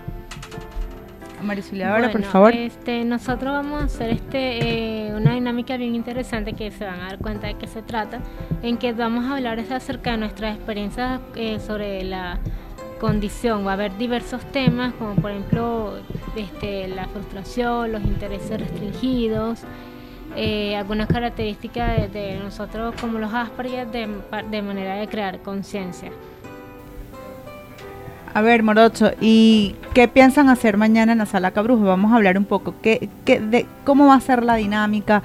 Marisulia, 1.47 1.95
ahora 1.95 2.11
por 2.11 2.23
favor. 2.23 2.55
Este, 2.55 3.05
nosotros 3.05 3.53
vamos 3.53 3.83
a 3.83 3.85
hacer 3.87 4.11
este, 4.11 5.07
eh, 5.09 5.15
una 5.15 5.35
dinámica 5.35 5.77
bien 5.77 5.95
interesante 5.95 6.53
que 6.53 6.71
se 6.71 6.85
van 6.85 7.01
a 7.01 7.07
dar 7.07 7.19
cuenta 7.19 7.47
de 7.47 7.55
qué 7.55 7.67
se 7.67 7.83
trata, 7.83 8.21
en 8.63 8.77
que 8.77 8.93
vamos 8.93 9.25
a 9.27 9.37
hablar 9.37 9.61
acerca 9.61 10.13
de 10.13 10.19
nuestras 10.19 10.57
experiencias 10.57 11.21
eh, 11.37 11.59
sobre 11.61 12.05
la 12.05 12.41
condición. 12.99 13.67
Va 13.67 13.71
a 13.71 13.75
haber 13.75 13.97
diversos 13.97 14.43
temas, 14.53 14.93
como 14.95 15.15
por 15.17 15.31
ejemplo 15.31 15.95
este, 16.37 16.89
la 16.89 17.07
frustración, 17.09 17.93
los 17.93 18.03
intereses 18.03 18.61
restringidos, 18.61 19.61
eh, 20.37 20.77
algunas 20.77 21.09
características 21.09 22.13
de, 22.13 22.39
nosotros 22.43 22.95
como 23.01 23.19
los 23.19 23.33
Asperger 23.33 23.87
de, 23.89 24.09
de 24.51 24.63
manera 24.63 24.97
de 24.97 25.09
crear 25.09 25.41
conciencia. 25.41 26.11
A 28.35 28.43
ver, 28.43 28.63
Morocho, 28.63 29.13
¿y 29.19 29.77
qué 29.95 30.09
piensan 30.09 30.51
hacer 30.51 30.77
mañana 30.77 31.13
en 31.13 31.19
la 31.19 31.25
sala 31.25 31.53
Cabrujo? 31.53 31.85
Vamos 31.85 32.13
a 32.13 32.17
hablar 32.17 32.37
un 32.37 32.45
poco 32.45 32.75
¿qué, 32.83 33.09
qué, 33.25 33.41
de 33.41 33.65
cómo 33.85 34.09
va 34.09 34.15
a 34.15 34.21
ser 34.21 34.43
la 34.43 34.57
dinámica, 34.57 35.23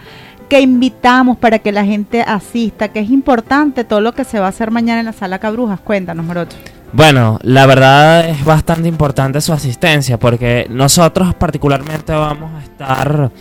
qué 0.47 0.61
invitamos 0.61 1.37
para 1.37 1.59
que 1.59 1.73
la 1.73 1.83
gente 1.83 2.21
asista, 2.21 2.87
que 2.87 3.01
es 3.01 3.09
importante 3.09 3.83
todo 3.83 3.99
lo 3.99 4.13
que 4.13 4.23
se 4.23 4.39
va 4.39 4.45
a 4.45 4.49
hacer 4.49 4.71
mañana 4.71 5.01
en 5.01 5.07
la 5.07 5.11
sala 5.13 5.39
Cabrujas. 5.39 5.81
Cuéntanos, 5.81 6.25
Morocho. 6.25 6.57
Bueno, 6.93 7.39
la 7.43 7.65
verdad 7.65 8.27
es 8.27 8.43
bastante 8.43 8.89
importante 8.89 9.39
su 9.39 9.53
asistencia 9.53 10.19
porque 10.19 10.67
nosotros 10.69 11.33
particularmente 11.35 12.11
vamos 12.11 12.51
a 12.53 12.63
estar 12.63 13.31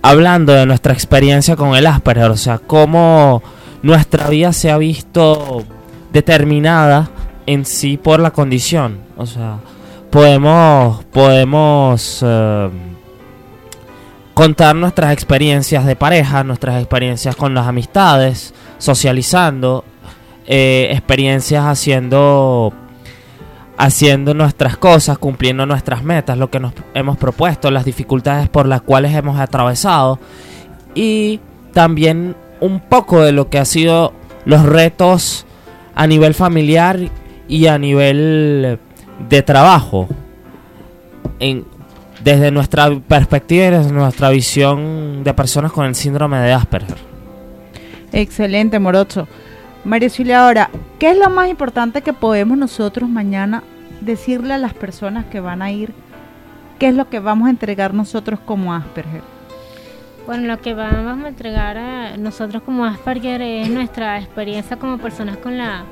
hablando 0.00 0.52
de 0.52 0.64
nuestra 0.64 0.92
experiencia 0.92 1.56
con 1.56 1.74
el 1.74 1.86
Asperger, 1.86 2.30
o 2.30 2.36
sea, 2.36 2.58
cómo 2.58 3.42
nuestra 3.82 4.28
vida 4.28 4.52
se 4.52 4.70
ha 4.70 4.78
visto 4.78 5.64
determinada 6.12 7.10
en 7.46 7.64
sí 7.64 7.96
por 7.96 8.20
la 8.20 8.30
condición. 8.30 9.00
O 9.16 9.26
sea, 9.26 9.58
podemos, 10.10 11.04
podemos 11.06 12.20
eh, 12.24 12.70
contar 14.34 14.76
nuestras 14.76 15.12
experiencias 15.12 15.84
de 15.84 15.96
pareja, 15.96 16.44
nuestras 16.44 16.78
experiencias 16.80 17.34
con 17.34 17.54
las 17.54 17.66
amistades, 17.66 18.54
socializando, 18.78 19.84
eh, 20.50 20.88
experiencias 20.92 21.66
haciendo 21.66 22.72
haciendo 23.76 24.34
nuestras 24.34 24.76
cosas, 24.76 25.18
cumpliendo 25.18 25.66
nuestras 25.66 26.02
metas, 26.02 26.36
lo 26.36 26.50
que 26.50 26.58
nos 26.58 26.72
hemos 26.94 27.16
propuesto, 27.16 27.70
las 27.70 27.84
dificultades 27.84 28.48
por 28.48 28.66
las 28.66 28.82
cuales 28.82 29.14
hemos 29.14 29.38
atravesado 29.38 30.18
y 30.96 31.38
también 31.72 32.34
un 32.60 32.80
poco 32.80 33.22
de 33.22 33.30
lo 33.30 33.50
que 33.50 33.58
ha 33.58 33.64
sido 33.64 34.12
los 34.46 34.64
retos 34.64 35.46
a 35.94 36.06
nivel 36.06 36.34
familiar 36.34 36.98
y 37.46 37.66
a 37.66 37.78
nivel 37.78 38.80
de 39.28 39.42
trabajo, 39.42 40.08
en, 41.38 41.64
desde 42.24 42.50
nuestra 42.50 42.90
perspectiva 42.98 43.66
y 43.66 43.70
desde 43.70 43.92
nuestra 43.92 44.30
visión 44.30 45.22
de 45.22 45.34
personas 45.34 45.72
con 45.72 45.86
el 45.86 45.94
síndrome 45.94 46.38
de 46.40 46.52
Asperger. 46.52 46.98
Excelente, 48.12 48.78
Morocho. 48.78 49.28
María 49.84 50.08
Silvia, 50.08 50.44
ahora, 50.44 50.70
¿qué 50.98 51.10
es 51.10 51.16
lo 51.16 51.30
más 51.30 51.48
importante 51.48 52.02
que 52.02 52.12
podemos 52.12 52.58
nosotros 52.58 53.08
mañana 53.08 53.62
decirle 54.00 54.54
a 54.54 54.58
las 54.58 54.74
personas 54.74 55.26
que 55.26 55.40
van 55.40 55.62
a 55.62 55.70
ir? 55.70 55.94
¿Qué 56.78 56.88
es 56.88 56.94
lo 56.94 57.08
que 57.08 57.20
vamos 57.20 57.46
a 57.46 57.50
entregar 57.50 57.94
nosotros 57.94 58.40
como 58.40 58.74
Asperger? 58.74 59.22
Bueno, 60.26 60.46
lo 60.46 60.60
que 60.60 60.74
vamos 60.74 61.24
a 61.24 61.28
entregar 61.28 62.18
nosotros 62.18 62.62
como 62.62 62.84
Asperger 62.84 63.40
es 63.40 63.70
nuestra 63.70 64.18
experiencia 64.18 64.76
como 64.76 64.98
personas 64.98 65.38
con 65.38 65.56
la 65.56 65.84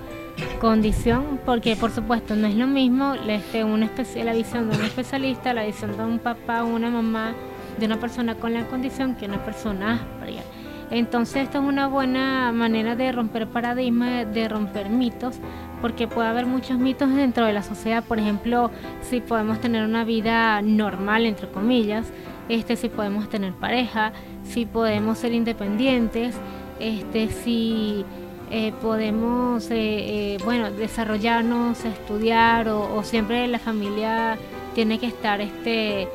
condición, 0.61 1.40
porque 1.46 1.77
por 1.77 1.90
supuesto 1.90 2.35
no 2.35 2.46
es 2.46 2.55
lo 2.55 2.66
mismo 2.66 3.14
este, 3.14 3.64
una 3.64 3.88
la 4.22 4.33
visión 4.35 4.68
de 4.68 4.77
un 4.77 4.85
especialista, 4.85 5.55
la 5.55 5.64
visión 5.64 5.96
de 5.96 6.05
un 6.05 6.18
papá 6.18 6.64
una 6.64 6.90
mamá 6.90 7.33
de 7.79 7.87
una 7.87 7.99
persona 7.99 8.35
con 8.35 8.53
la 8.53 8.66
condición 8.66 9.14
que 9.14 9.27
una 9.27 9.42
persona 9.44 9.94
áspera. 9.94 10.42
Entonces 10.90 11.44
esto 11.44 11.59
es 11.59 11.64
una 11.64 11.88
buena 11.88 12.53
manera 12.53 12.94
de 12.94 13.11
romper 13.12 13.49
paradigmas, 13.49 14.33
de 14.33 14.49
romper 14.49 14.88
mitos, 14.88 15.37
porque 15.81 16.07
puede 16.09 16.29
haber 16.29 16.46
muchos 16.46 16.79
mitos 16.79 17.14
dentro 17.14 17.44
de 17.44 17.53
la 17.53 17.62
sociedad, 17.62 18.05
por 18.05 18.18
ejemplo, 18.18 18.70
si 19.03 19.20
podemos 19.20 19.61
tener 19.61 19.85
una 19.85 20.05
vida 20.05 20.62
normal, 20.62 21.27
entre 21.27 21.49
comillas, 21.49 22.07
este, 22.49 22.77
si 22.77 22.88
podemos 22.88 23.29
tener 23.29 23.53
pareja, 23.53 24.12
si 24.44 24.64
podemos 24.64 25.18
ser 25.18 25.33
independientes, 25.33 26.37
este, 26.79 27.29
si 27.29 28.05
eh, 28.51 28.72
podemos, 28.81 29.70
eh, 29.70 29.75
eh, 30.35 30.38
bueno, 30.44 30.70
desarrollarnos, 30.70 31.85
estudiar 31.85 32.68
o, 32.68 33.03
siempre 33.03 33.49
la 33.49 33.59
familia 33.59 34.38
tiene 34.75 34.99
que 34.99 35.07
estar 35.07 35.40
este, 35.40 36.07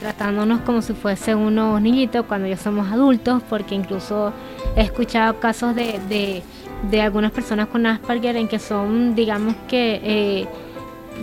tratándonos 0.00 0.60
como 0.60 0.82
si 0.82 0.92
fuese 0.92 1.34
unos 1.34 1.80
niñitos 1.80 2.26
cuando 2.26 2.48
ya 2.48 2.56
somos 2.56 2.90
adultos, 2.90 3.42
porque 3.48 3.74
incluso 3.74 4.32
he 4.76 4.82
escuchado 4.82 5.40
casos 5.40 5.74
de, 5.74 6.00
de, 6.08 6.42
de 6.90 7.00
algunas 7.00 7.32
personas 7.32 7.68
con 7.68 7.86
Asperger 7.86 8.36
en 8.36 8.48
que 8.48 8.58
son, 8.58 9.14
digamos 9.14 9.54
que 9.68 10.46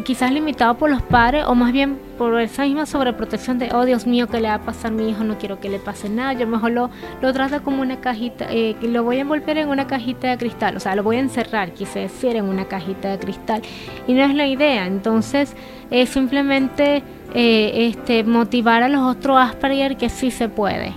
quizás 0.06 0.32
limitado 0.32 0.78
por 0.78 0.90
los 0.90 1.02
padres 1.02 1.46
o 1.46 1.56
más 1.56 1.72
bien 1.72 2.00
por 2.18 2.40
esa 2.40 2.64
misma 2.64 2.86
sobreprotección 2.86 3.60
de, 3.60 3.70
oh 3.74 3.86
Dios 3.86 4.08
mío, 4.08 4.28
¿qué 4.28 4.40
le 4.40 4.48
va 4.48 4.56
a 4.56 4.62
pasar 4.62 4.92
a 4.92 4.96
mi 4.96 5.10
hijo? 5.10 5.24
No 5.24 5.38
quiero 5.38 5.60
que 5.60 5.70
le 5.70 5.80
pase 5.80 6.10
nada. 6.10 6.34
Yo 6.34 6.48
mejor 6.48 6.72
lo, 6.72 6.90
lo 7.22 7.34
trato 7.34 7.62
como 7.64 7.82
una 7.82 8.00
cajita, 8.00 8.48
eh, 8.50 8.76
lo 8.82 9.04
voy 9.04 9.18
a 9.18 9.22
envolver 9.22 9.58
en 9.58 9.70
una 9.70 9.88
cajita 9.88 10.30
de 10.30 10.38
cristal, 10.38 10.78
o 10.78 10.80
sea, 10.80 10.96
lo 10.96 11.04
voy 11.04 11.18
a 11.18 11.20
encerrar, 11.20 11.72
quise 11.74 12.00
decir, 12.00 12.36
en 12.36 12.46
una 12.46 12.66
cajita 12.66 13.10
de 13.10 13.20
cristal. 13.20 13.62
Y 14.08 14.14
no 14.14 14.24
es 14.24 14.34
la 14.34 14.48
idea. 14.48 14.86
Entonces, 14.88 15.56
es 15.90 16.10
simplemente 16.10 17.04
eh, 17.34 17.88
este, 17.90 18.24
motivar 18.24 18.84
a 18.84 18.90
los 18.90 19.02
otros 19.02 19.38
Asperger 19.38 19.98
que 19.98 20.10
sí 20.10 20.32
se 20.32 20.50
puede. 20.50 20.94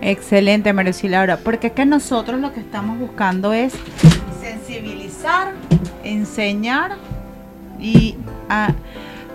Excelente, 0.00 0.72
María 0.72 0.92
Laura, 1.04 1.38
porque 1.38 1.68
es 1.68 1.72
que 1.72 1.86
nosotros 1.86 2.38
lo 2.40 2.52
que 2.52 2.60
estamos 2.60 2.98
buscando 2.98 3.54
es 3.54 3.74
sensibilizar, 4.40 5.52
enseñar 6.02 6.96
y 7.80 8.16
a 8.48 8.72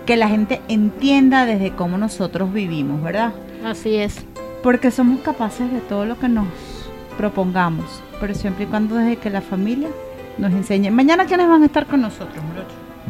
que 0.06 0.16
la 0.16 0.28
gente 0.28 0.60
entienda 0.68 1.46
desde 1.46 1.70
cómo 1.72 1.98
nosotros 1.98 2.52
vivimos, 2.52 3.02
¿verdad? 3.02 3.32
Así 3.64 3.96
es. 3.96 4.24
Porque 4.62 4.90
somos 4.90 5.20
capaces 5.20 5.72
de 5.72 5.80
todo 5.80 6.04
lo 6.04 6.18
que 6.18 6.28
nos 6.28 6.46
propongamos, 7.16 8.02
pero 8.20 8.34
siempre 8.34 8.64
y 8.64 8.66
cuando 8.66 8.96
desde 8.96 9.16
que 9.16 9.30
la 9.30 9.40
familia 9.40 9.88
nos 10.38 10.52
enseñe. 10.52 10.90
Mañana, 10.90 11.26
¿quiénes 11.26 11.48
van 11.48 11.62
a 11.62 11.66
estar 11.66 11.86
con 11.86 12.00
nosotros, 12.00 12.42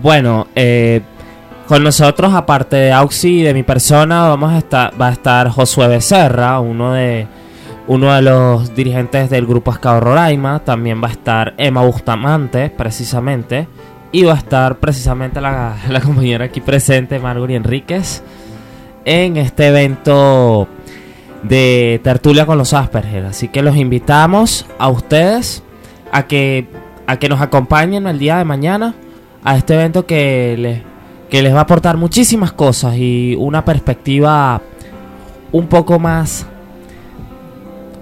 Bueno, 0.02 0.48
eh, 0.54 1.00
con 1.66 1.82
nosotros, 1.82 2.34
aparte 2.34 2.76
de 2.76 2.92
Auxi 2.92 3.40
y 3.40 3.42
de 3.42 3.54
mi 3.54 3.62
persona, 3.62 4.28
vamos 4.28 4.52
a 4.52 4.58
estar, 4.58 5.00
va 5.00 5.08
a 5.08 5.12
estar 5.12 5.48
Josué 5.48 5.88
Becerra, 5.88 6.60
uno 6.60 6.92
de 6.92 7.26
uno 7.86 8.14
de 8.14 8.22
los 8.22 8.74
dirigentes 8.74 9.30
del 9.30 9.46
grupo 9.46 9.72
Escado 9.72 10.00
Roraima. 10.00 10.60
También 10.60 11.02
va 11.02 11.08
a 11.08 11.12
estar 11.12 11.54
Emma 11.56 11.82
Bustamante, 11.82 12.70
precisamente 12.70 13.66
iba 14.12 14.32
a 14.32 14.36
estar 14.36 14.78
precisamente 14.78 15.40
la, 15.40 15.76
compañera 16.04 16.46
aquí 16.46 16.60
presente, 16.60 17.18
Marguerite 17.18 17.56
Enríquez, 17.56 18.22
en 19.04 19.36
este 19.36 19.68
evento 19.68 20.68
de 21.42 22.00
tertulia 22.02 22.46
con 22.46 22.58
los 22.58 22.74
Asperger. 22.74 23.26
Así 23.26 23.48
que 23.48 23.62
los 23.62 23.76
invitamos 23.76 24.66
a 24.78 24.88
ustedes 24.88 25.62
a 26.12 26.26
que, 26.26 26.66
a 27.06 27.18
que 27.18 27.28
nos 27.28 27.40
acompañen 27.40 28.06
el 28.06 28.18
día 28.18 28.38
de 28.38 28.44
mañana 28.44 28.94
a 29.44 29.56
este 29.56 29.74
evento 29.74 30.06
que 30.06 30.56
les, 30.58 30.82
que 31.30 31.42
les 31.42 31.54
va 31.54 31.60
a 31.60 31.62
aportar 31.62 31.96
muchísimas 31.96 32.52
cosas 32.52 32.96
y 32.96 33.34
una 33.38 33.64
perspectiva 33.64 34.60
un 35.52 35.66
poco 35.66 35.98
más 35.98 36.46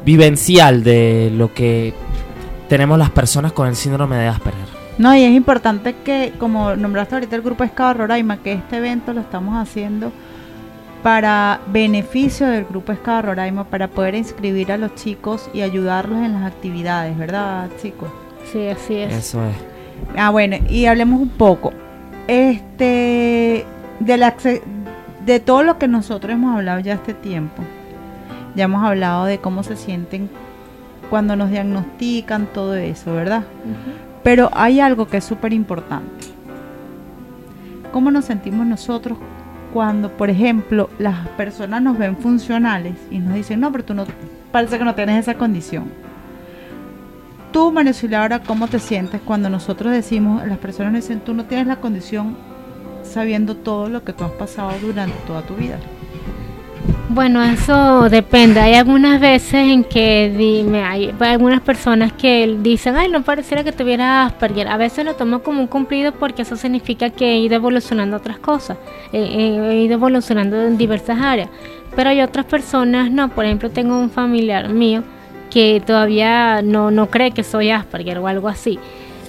vivencial 0.05 0.83
de 0.83 1.31
lo 1.35 1.53
que 1.53 1.95
tenemos 2.69 2.99
las 2.99 3.11
personas 3.11 3.53
con 3.53 3.69
el 3.69 3.77
síndrome 3.77 4.17
de 4.17 4.29
Asperger. 4.29 4.68
No, 4.99 5.15
y 5.15 5.23
es 5.23 5.33
importante 5.33 5.95
que, 6.05 6.33
como 6.39 6.75
nombraste 6.75 7.15
ahorita 7.15 7.37
el 7.37 7.43
grupo 7.43 7.63
Escado 7.63 7.95
Roraima, 7.95 8.39
que 8.39 8.53
este 8.53 8.79
evento 8.79 9.13
lo 9.13 9.21
estamos 9.21 9.57
haciendo 9.57 10.13
para 11.05 11.61
beneficio 11.69 12.49
del 12.49 12.65
grupo 12.65 12.91
Escado 12.91 13.23
Roraima, 13.23 13.65
para 13.65 13.87
poder 13.87 14.17
inscribir 14.17 14.73
a 14.73 14.77
los 14.77 14.97
chicos 14.97 15.49
y 15.55 15.63
ayudarlos 15.63 16.19
en 16.19 16.33
las 16.33 16.53
actividades, 16.53 17.17
¿verdad, 17.17 17.71
chicos? 17.81 18.09
Sí, 18.53 18.67
así 18.67 18.97
es. 18.97 19.15
Eso 19.15 19.45
es. 19.47 19.55
Ah, 20.17 20.31
bueno, 20.31 20.57
y 20.69 20.87
hablemos 20.87 21.21
un 21.21 21.29
poco. 21.29 21.73
Este, 22.27 23.65
de, 24.01 24.17
la, 24.17 24.35
de 25.25 25.41
todo 25.41 25.63
lo 25.63 25.79
que 25.79 25.87
nosotros 25.87 26.33
hemos 26.33 26.57
hablado 26.57 26.81
ya 26.81 26.95
este 26.95 27.15
tiempo. 27.15 27.63
Ya 28.57 28.65
hemos 28.65 28.85
hablado 28.85 29.27
de 29.27 29.39
cómo 29.39 29.63
se 29.63 29.77
sienten 29.77 30.29
cuando 31.09 31.37
nos 31.37 31.51
diagnostican, 31.51 32.49
todo 32.53 32.75
eso, 32.75 33.15
¿verdad? 33.15 33.45
Pero 34.23 34.51
hay 34.53 34.81
algo 34.81 35.07
que 35.07 35.19
es 35.19 35.25
súper 35.25 35.53
importante. 35.53 36.27
¿Cómo 37.93 38.11
nos 38.11 38.27
sentimos 38.27 38.67
nosotros 38.67 39.19
cuando, 39.73 40.11
por 40.11 40.31
ejemplo, 40.31 40.91
las 40.99 41.29
personas 41.29 41.83
nos 41.83 41.99
ven 41.99 42.17
funcionales 42.17 42.95
y 43.11 43.19
nos 43.19 43.35
dicen, 43.35 43.61
no, 43.61 43.73
pero 43.73 43.85
tú 43.85 43.95
no, 43.95 44.05
parece 44.53 44.79
que 44.79 44.85
no 44.85 44.95
tienes 44.95 45.21
esa 45.21 45.35
condición? 45.35 45.87
Tú, 47.53 47.73
María 47.73 47.93
Laura, 48.11 48.43
¿cómo 48.43 48.69
te 48.69 48.79
sientes 48.79 49.23
cuando 49.25 49.49
nosotros 49.49 49.93
decimos, 49.93 50.47
las 50.47 50.59
personas 50.59 50.93
dicen, 50.93 51.21
tú 51.21 51.33
no 51.33 51.47
tienes 51.47 51.67
la 51.67 51.77
condición 51.77 52.37
sabiendo 53.03 53.57
todo 53.57 53.89
lo 53.89 54.05
que 54.05 54.13
tú 54.13 54.25
has 54.25 54.33
pasado 54.33 54.73
durante 54.83 55.17
toda 55.27 55.43
tu 55.43 55.55
vida? 55.55 55.79
Bueno, 57.11 57.43
eso 57.43 58.09
depende. 58.11 58.61
Hay 58.61 58.75
algunas 58.75 59.21
veces 59.21 59.55
en 59.55 59.83
que 59.83 60.33
dime, 60.37 60.85
hay, 60.85 61.15
algunas 61.21 61.61
personas 61.63 62.13
que 62.13 62.57
dicen, 62.61 62.97
ay, 62.97 63.09
no 63.09 63.23
pareciera 63.23 63.65
que 63.65 63.73
tuviera 63.73 64.27
Asperger. 64.27 64.69
A 64.69 64.77
veces 64.77 65.05
lo 65.05 65.15
tomo 65.15 65.43
como 65.43 65.61
un 65.61 65.67
cumplido 65.67 66.13
porque 66.13 66.43
eso 66.43 66.57
significa 66.57 67.11
que 67.11 67.33
he 67.33 67.39
ido 67.39 67.57
evolucionando 67.57 68.17
otras 68.17 68.39
cosas, 68.39 68.77
he 69.13 69.83
ido 69.85 69.95
evolucionando 69.95 70.61
en 70.61 70.77
diversas 70.77 71.19
áreas. 71.21 71.49
Pero 71.97 72.11
hay 72.11 72.21
otras 72.21 72.45
personas, 72.45 73.11
no, 73.11 73.31
por 73.31 73.45
ejemplo, 73.45 73.71
tengo 73.71 73.99
un 73.99 74.11
familiar 74.11 74.69
mío 74.69 75.03
que 75.51 75.83
todavía 75.85 76.63
no, 76.63 76.91
no 76.91 77.09
cree 77.11 77.31
que 77.31 77.43
soy 77.43 77.71
Asperger 77.71 78.19
o 78.19 78.29
algo 78.29 78.49
así. 78.49 78.79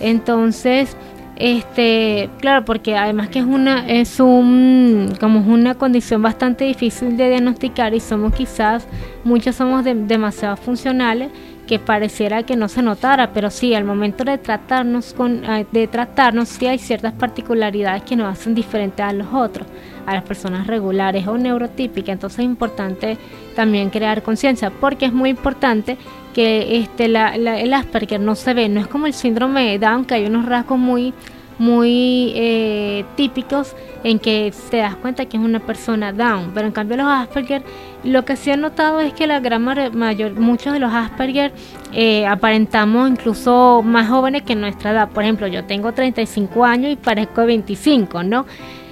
Entonces, 0.01 0.95
este, 1.39 2.29
claro, 2.41 2.65
porque 2.65 2.97
además 2.97 3.29
que 3.29 3.39
es 3.39 3.45
una 3.45 3.87
es 3.87 4.19
un 4.19 5.13
como 5.21 5.39
una 5.39 5.75
condición 5.75 6.21
bastante 6.21 6.65
difícil 6.65 7.15
de 7.15 7.29
diagnosticar 7.29 7.93
y 7.93 8.01
somos 8.01 8.33
quizás 8.33 8.85
muchos 9.23 9.55
somos 9.55 9.85
demasiado 9.85 10.57
funcionales 10.57 11.29
que 11.65 11.79
pareciera 11.79 12.43
que 12.43 12.57
no 12.57 12.67
se 12.67 12.81
notara, 12.81 13.31
pero 13.31 13.49
sí 13.51 13.73
al 13.73 13.85
momento 13.85 14.25
de 14.25 14.37
tratarnos 14.37 15.13
con 15.13 15.43
de 15.71 15.87
tratarnos 15.87 16.49
sí 16.49 16.65
hay 16.65 16.77
ciertas 16.77 17.13
particularidades 17.13 18.03
que 18.03 18.17
nos 18.17 18.27
hacen 18.27 18.53
diferentes 18.53 19.05
a 19.05 19.13
los 19.13 19.27
otros, 19.33 19.65
a 20.05 20.15
las 20.15 20.23
personas 20.23 20.67
regulares 20.67 21.25
o 21.25 21.37
neurotípicas, 21.37 22.13
entonces 22.13 22.39
es 22.39 22.45
importante 22.45 23.17
también 23.55 23.89
crear 23.89 24.23
conciencia, 24.23 24.71
porque 24.71 25.05
es 25.05 25.13
muy 25.13 25.29
importante 25.29 25.97
que 26.33 26.77
este, 26.77 27.07
la, 27.07 27.35
el 27.35 27.73
Asperger 27.73 28.19
no 28.19 28.35
se 28.35 28.53
ve, 28.53 28.69
no 28.69 28.79
es 28.79 28.87
como 28.87 29.07
el 29.07 29.13
síndrome 29.13 29.71
de 29.71 29.79
Down, 29.79 30.05
que 30.05 30.15
hay 30.15 30.25
unos 30.25 30.45
rasgos 30.45 30.77
muy, 30.77 31.13
muy 31.57 32.31
eh, 32.35 33.05
típicos 33.15 33.75
en 34.03 34.17
que 34.17 34.53
te 34.71 34.77
das 34.77 34.95
cuenta 34.95 35.25
que 35.25 35.37
es 35.37 35.43
una 35.43 35.59
persona 35.59 36.13
Down, 36.13 36.51
pero 36.53 36.67
en 36.67 36.73
cambio 36.73 36.97
los 36.97 37.07
Asperger, 37.07 37.63
lo 38.03 38.23
que 38.23 38.37
sí 38.37 38.49
he 38.49 38.57
notado 38.57 39.01
es 39.01 39.13
que 39.13 39.27
la 39.27 39.39
gran 39.41 39.63
mayor, 39.63 40.33
muchos 40.39 40.71
de 40.71 40.79
los 40.79 40.93
Asperger 40.93 41.51
eh, 41.91 42.25
aparentamos 42.25 43.09
incluso 43.09 43.81
más 43.83 44.07
jóvenes 44.07 44.43
que 44.43 44.55
nuestra 44.55 44.91
edad, 44.91 45.09
por 45.09 45.23
ejemplo, 45.23 45.47
yo 45.47 45.65
tengo 45.65 45.91
35 45.91 46.63
años 46.63 46.93
y 46.93 46.95
parezco 46.95 47.45
25, 47.45 48.23
¿no? 48.23 48.45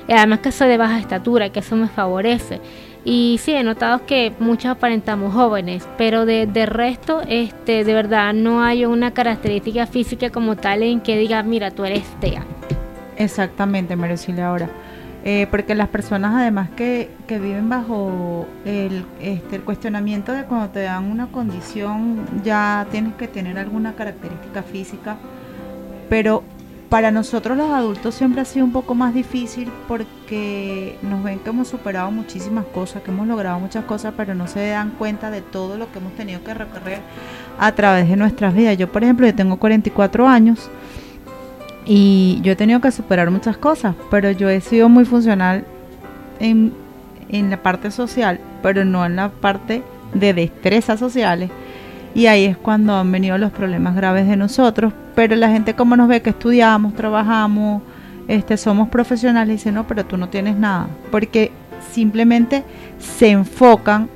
Además 0.09 0.39
que 0.39 0.51
soy 0.51 0.69
de 0.69 0.77
baja 0.77 0.99
estatura, 0.99 1.49
que 1.49 1.59
eso 1.59 1.75
me 1.75 1.87
favorece. 1.87 2.61
Y 3.09 3.39
sí, 3.41 3.53
he 3.53 3.63
notado 3.63 4.05
que 4.05 4.33
muchos 4.37 4.69
aparentamos 4.69 5.33
jóvenes, 5.33 5.87
pero 5.97 6.25
de, 6.25 6.45
de, 6.45 6.65
resto, 6.65 7.21
este, 7.25 7.85
de 7.85 7.93
verdad, 7.93 8.33
no 8.33 8.61
hay 8.61 8.83
una 8.83 9.11
característica 9.11 9.87
física 9.87 10.29
como 10.29 10.57
tal 10.57 10.83
en 10.83 10.99
que 10.99 11.17
diga, 11.17 11.41
mira, 11.41 11.71
tú 11.71 11.85
eres 11.85 12.03
TEA. 12.19 12.43
Exactamente, 13.15 13.95
Maricila, 13.95 14.49
ahora. 14.49 14.69
Eh, 15.23 15.47
porque 15.49 15.73
las 15.73 15.87
personas 15.87 16.35
además 16.35 16.69
que, 16.75 17.09
que 17.27 17.39
viven 17.39 17.69
bajo 17.69 18.45
el, 18.65 19.05
este, 19.21 19.55
el 19.55 19.61
cuestionamiento 19.61 20.33
de 20.33 20.43
cuando 20.43 20.67
te 20.67 20.81
dan 20.81 21.09
una 21.09 21.27
condición 21.27 22.25
ya 22.43 22.87
tienes 22.91 23.13
que 23.13 23.29
tener 23.29 23.57
alguna 23.57 23.93
característica 23.93 24.63
física, 24.63 25.15
pero 26.09 26.43
para 26.89 27.11
nosotros 27.11 27.57
los 27.57 27.69
adultos 27.71 28.15
siempre 28.15 28.41
ha 28.41 28.45
sido 28.45 28.65
un 28.65 28.71
poco 28.71 28.95
más 28.95 29.13
difícil 29.13 29.69
porque 29.87 30.97
nos 31.01 31.23
ven 31.23 31.39
que 31.39 31.49
hemos 31.49 31.67
superado 31.67 32.11
muchísimas 32.11 32.65
cosas, 32.65 33.01
que 33.03 33.11
hemos 33.11 33.27
logrado 33.27 33.59
muchas 33.59 33.83
cosas, 33.85 34.13
pero 34.15 34.33
no 34.35 34.47
se 34.47 34.67
dan 34.69 34.91
cuenta 34.91 35.29
de 35.29 35.41
todo 35.41 35.77
lo 35.77 35.91
que 35.91 35.99
hemos 35.99 36.13
tenido 36.13 36.43
que 36.43 36.53
recorrer 36.53 36.99
a 37.59 37.71
través 37.73 38.07
de 38.07 38.15
nuestras 38.15 38.53
vidas. 38.53 38.77
Yo, 38.77 38.89
por 38.89 39.03
ejemplo, 39.03 39.27
yo 39.27 39.35
tengo 39.35 39.57
44 39.57 40.27
años 40.27 40.69
y 41.85 42.39
yo 42.41 42.53
he 42.53 42.55
tenido 42.55 42.79
que 42.79 42.91
superar 42.91 43.31
muchas 43.31 43.57
cosas, 43.57 43.95
pero 44.09 44.31
yo 44.31 44.49
he 44.49 44.61
sido 44.61 44.87
muy 44.87 45.03
funcional 45.03 45.65
en, 46.39 46.73
en 47.27 47.49
la 47.49 47.61
parte 47.61 47.91
social, 47.91 48.39
pero 48.63 48.85
no 48.85 49.05
en 49.05 49.17
la 49.17 49.29
parte 49.29 49.83
de 50.13 50.33
destrezas 50.33 50.99
sociales 50.99 51.51
y 52.17 52.25
ahí 52.25 52.45
es 52.45 52.57
cuando 52.57 52.95
han 52.95 53.11
venido 53.11 53.37
los 53.37 53.51
problemas 53.51 53.95
graves 53.95 54.27
de 54.27 54.35
nosotros, 54.35 54.91
pero 55.13 55.35
la 55.35 55.49
gente 55.49 55.75
como 55.75 55.95
nos 55.95 56.07
ve 56.07 56.23
que 56.23 56.31
estudiamos, 56.31 56.95
trabajamos, 56.95 57.83
este, 58.27 58.57
somos 58.57 58.89
profesionales, 58.89 59.57
dice, 59.57 59.71
no, 59.71 59.85
pero 59.85 60.03
tú 60.03 60.17
no 60.17 60.27
tienes 60.27 60.57
nada, 60.57 60.87
porque 61.11 61.51
simplemente 61.91 62.63
se 62.97 63.29
enfocan 63.29 64.09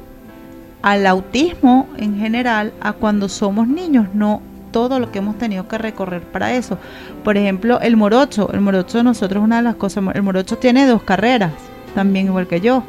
al 0.81 1.05
autismo 1.05 1.87
en 1.95 2.17
general 2.17 2.73
a 2.81 2.93
cuando 2.93 3.29
somos 3.29 3.67
niños, 3.67 4.07
no 4.15 4.41
todo 4.71 4.99
lo 4.99 5.11
que 5.11 5.19
hemos 5.19 5.37
tenido 5.37 5.67
que 5.67 5.77
recorrer 5.77 6.23
para 6.23 6.55
eso. 6.55 6.79
Por 7.23 7.37
ejemplo, 7.37 7.79
el 7.81 7.97
morocho, 7.97 8.51
el 8.51 8.61
morocho 8.61 9.03
nosotros 9.03 9.43
una 9.43 9.57
de 9.57 9.63
las 9.63 9.75
cosas, 9.75 10.03
el 10.15 10.23
morocho 10.23 10.57
tiene 10.57 10.87
dos 10.87 11.03
carreras, 11.03 11.51
también 11.93 12.25
igual 12.25 12.47
que 12.47 12.61
yo. 12.61 12.83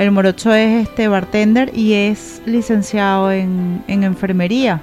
El 0.00 0.12
morocho 0.12 0.54
es 0.54 0.88
este 0.88 1.08
bartender 1.08 1.76
y 1.76 1.92
es 1.92 2.40
licenciado 2.46 3.30
en, 3.30 3.84
enfermería. 3.86 4.80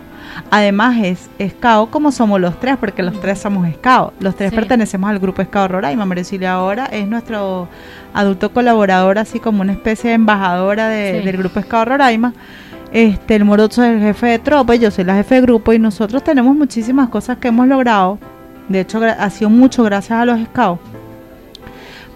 Además 0.52 0.96
es 1.04 1.32
SCAO 1.54 1.90
como 1.90 2.12
somos 2.12 2.40
los 2.40 2.60
tres, 2.60 2.78
porque 2.78 3.02
los 3.02 3.20
tres 3.20 3.40
somos 3.40 3.68
SCAO. 3.68 4.14
Los 4.20 4.36
tres 4.36 4.54
pertenecemos 4.54 5.10
al 5.10 5.18
grupo 5.18 5.44
SCAO 5.44 5.70
Roraima. 5.70 6.06
Maricilia 6.06 6.54
ahora 6.54 6.86
es 6.86 7.08
nuestro 7.08 7.68
adulto 8.14 8.54
colaborador, 8.54 9.18
así 9.18 9.40
como 9.40 9.62
una 9.62 9.72
especie 9.72 10.12
de 10.12 10.18
embajadora 10.18 10.88
del 10.88 11.36
grupo 11.36 11.62
SCAO 11.62 11.86
Roraima. 11.86 12.36
Este, 12.92 13.38
el 13.38 13.44
morocho 13.44 13.84
es 13.84 13.96
el 13.96 14.00
jefe 14.00 14.28
de 14.28 14.38
tropa, 14.38 14.76
yo 14.76 14.92
soy 14.92 15.04
la 15.04 15.16
jefe 15.16 15.34
de 15.34 15.42
grupo 15.42 15.74
y 15.74 15.80
nosotros 15.80 16.24
tenemos 16.24 16.56
muchísimas 16.56 17.10
cosas 17.10 17.40
que 17.40 17.48
hemos 17.48 17.68
logrado. 17.68 18.20
De 18.70 18.82
hecho, 18.82 19.02
ha 19.04 19.30
sido 19.32 19.50
mucho 19.50 19.84
gracias 19.84 20.20
a 20.20 20.26
los 20.26 20.40
SCAO 20.40 20.80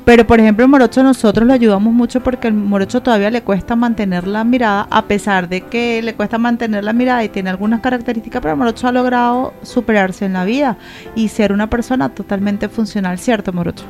pero 0.05 0.25
por 0.25 0.39
ejemplo 0.39 0.65
el 0.65 0.71
morocho 0.71 1.03
nosotros 1.03 1.47
lo 1.47 1.53
ayudamos 1.53 1.93
mucho 1.93 2.21
porque 2.21 2.47
el 2.47 2.53
morocho 2.53 3.01
todavía 3.01 3.29
le 3.29 3.43
cuesta 3.43 3.75
mantener 3.75 4.27
la 4.27 4.43
mirada, 4.43 4.87
a 4.89 5.05
pesar 5.05 5.47
de 5.47 5.61
que 5.61 6.01
le 6.01 6.15
cuesta 6.15 6.37
mantener 6.37 6.83
la 6.83 6.93
mirada 6.93 7.23
y 7.23 7.29
tiene 7.29 7.49
algunas 7.49 7.81
características, 7.81 8.41
pero 8.41 8.53
el 8.53 8.59
morocho 8.59 8.87
ha 8.87 8.91
logrado 8.91 9.53
superarse 9.61 10.25
en 10.25 10.33
la 10.33 10.45
vida 10.45 10.77
y 11.15 11.27
ser 11.27 11.53
una 11.53 11.69
persona 11.69 12.09
totalmente 12.09 12.69
funcional, 12.69 13.19
¿cierto 13.19 13.53
morocho? 13.53 13.85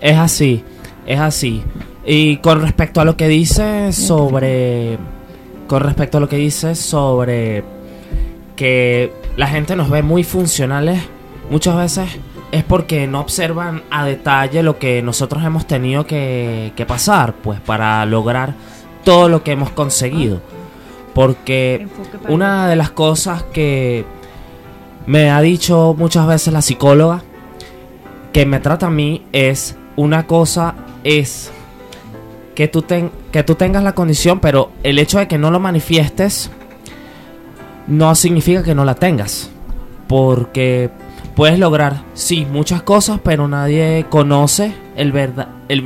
Es 0.00 0.18
así, 0.18 0.62
es 1.06 1.18
así. 1.18 1.62
Y 2.04 2.36
con 2.38 2.60
respecto 2.60 3.00
a 3.00 3.04
lo 3.04 3.16
que 3.16 3.28
dices 3.28 3.96
sobre... 3.96 4.98
Con 5.66 5.80
respecto 5.80 6.18
a 6.18 6.20
lo 6.20 6.28
que 6.28 6.36
dices 6.36 6.78
sobre 6.78 7.64
que 8.54 9.10
la 9.38 9.46
gente 9.46 9.76
nos 9.76 9.88
ve 9.88 10.02
muy 10.02 10.22
funcionales, 10.22 11.00
muchas 11.50 11.76
veces 11.76 12.08
es 12.54 12.62
porque 12.62 13.08
no 13.08 13.18
observan 13.18 13.82
a 13.90 14.04
detalle 14.04 14.62
lo 14.62 14.78
que 14.78 15.02
nosotros 15.02 15.42
hemos 15.42 15.66
tenido 15.66 16.06
que, 16.06 16.72
pasar, 16.86 17.34
pues 17.34 17.58
para 17.58 18.06
lograr 18.06 18.54
todo 19.02 19.28
lo 19.28 19.42
que 19.42 19.50
hemos 19.50 19.70
conseguido. 19.70 20.40
Porque 21.14 21.88
una 22.28 22.68
de 22.68 22.76
las 22.76 22.92
cosas 22.92 23.42
que 23.42 24.04
me 25.06 25.30
ha 25.30 25.40
dicho 25.40 25.96
muchas 25.98 26.28
veces 26.28 26.52
la 26.52 26.62
psicóloga 26.62 27.24
que 28.32 28.46
me 28.46 28.60
trata 28.60 28.86
a 28.86 28.90
mí 28.90 29.26
es 29.32 29.76
una 29.96 30.28
cosa 30.28 30.76
es 31.02 31.50
que 32.54 32.68
tú, 32.68 32.84
que 33.32 33.42
tú 33.42 33.56
tengas 33.56 33.82
la 33.82 33.96
condición, 33.96 34.38
pero 34.38 34.70
el 34.84 35.00
hecho 35.00 35.18
de 35.18 35.26
que 35.26 35.38
no 35.38 35.50
lo 35.50 35.58
manifiestes 35.58 36.52
no 37.88 38.14
significa 38.14 38.62
que 38.62 38.76
no 38.76 38.84
la 38.84 38.94
tengas. 38.94 39.50
Porque 40.06 40.90
puedes 41.34 41.58
lograr, 41.58 42.02
sí, 42.14 42.46
muchas 42.50 42.82
cosas, 42.82 43.20
pero 43.22 43.48
nadie 43.48 44.06
conoce 44.08 44.74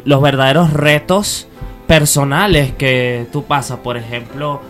los 0.04 0.22
verdaderos 0.22 0.72
retos 0.72 1.48
personales 1.86 2.72
que 2.72 3.26
tú 3.32 3.44
pasas. 3.44 3.78
Por 3.78 3.96
ejemplo, 3.96 4.60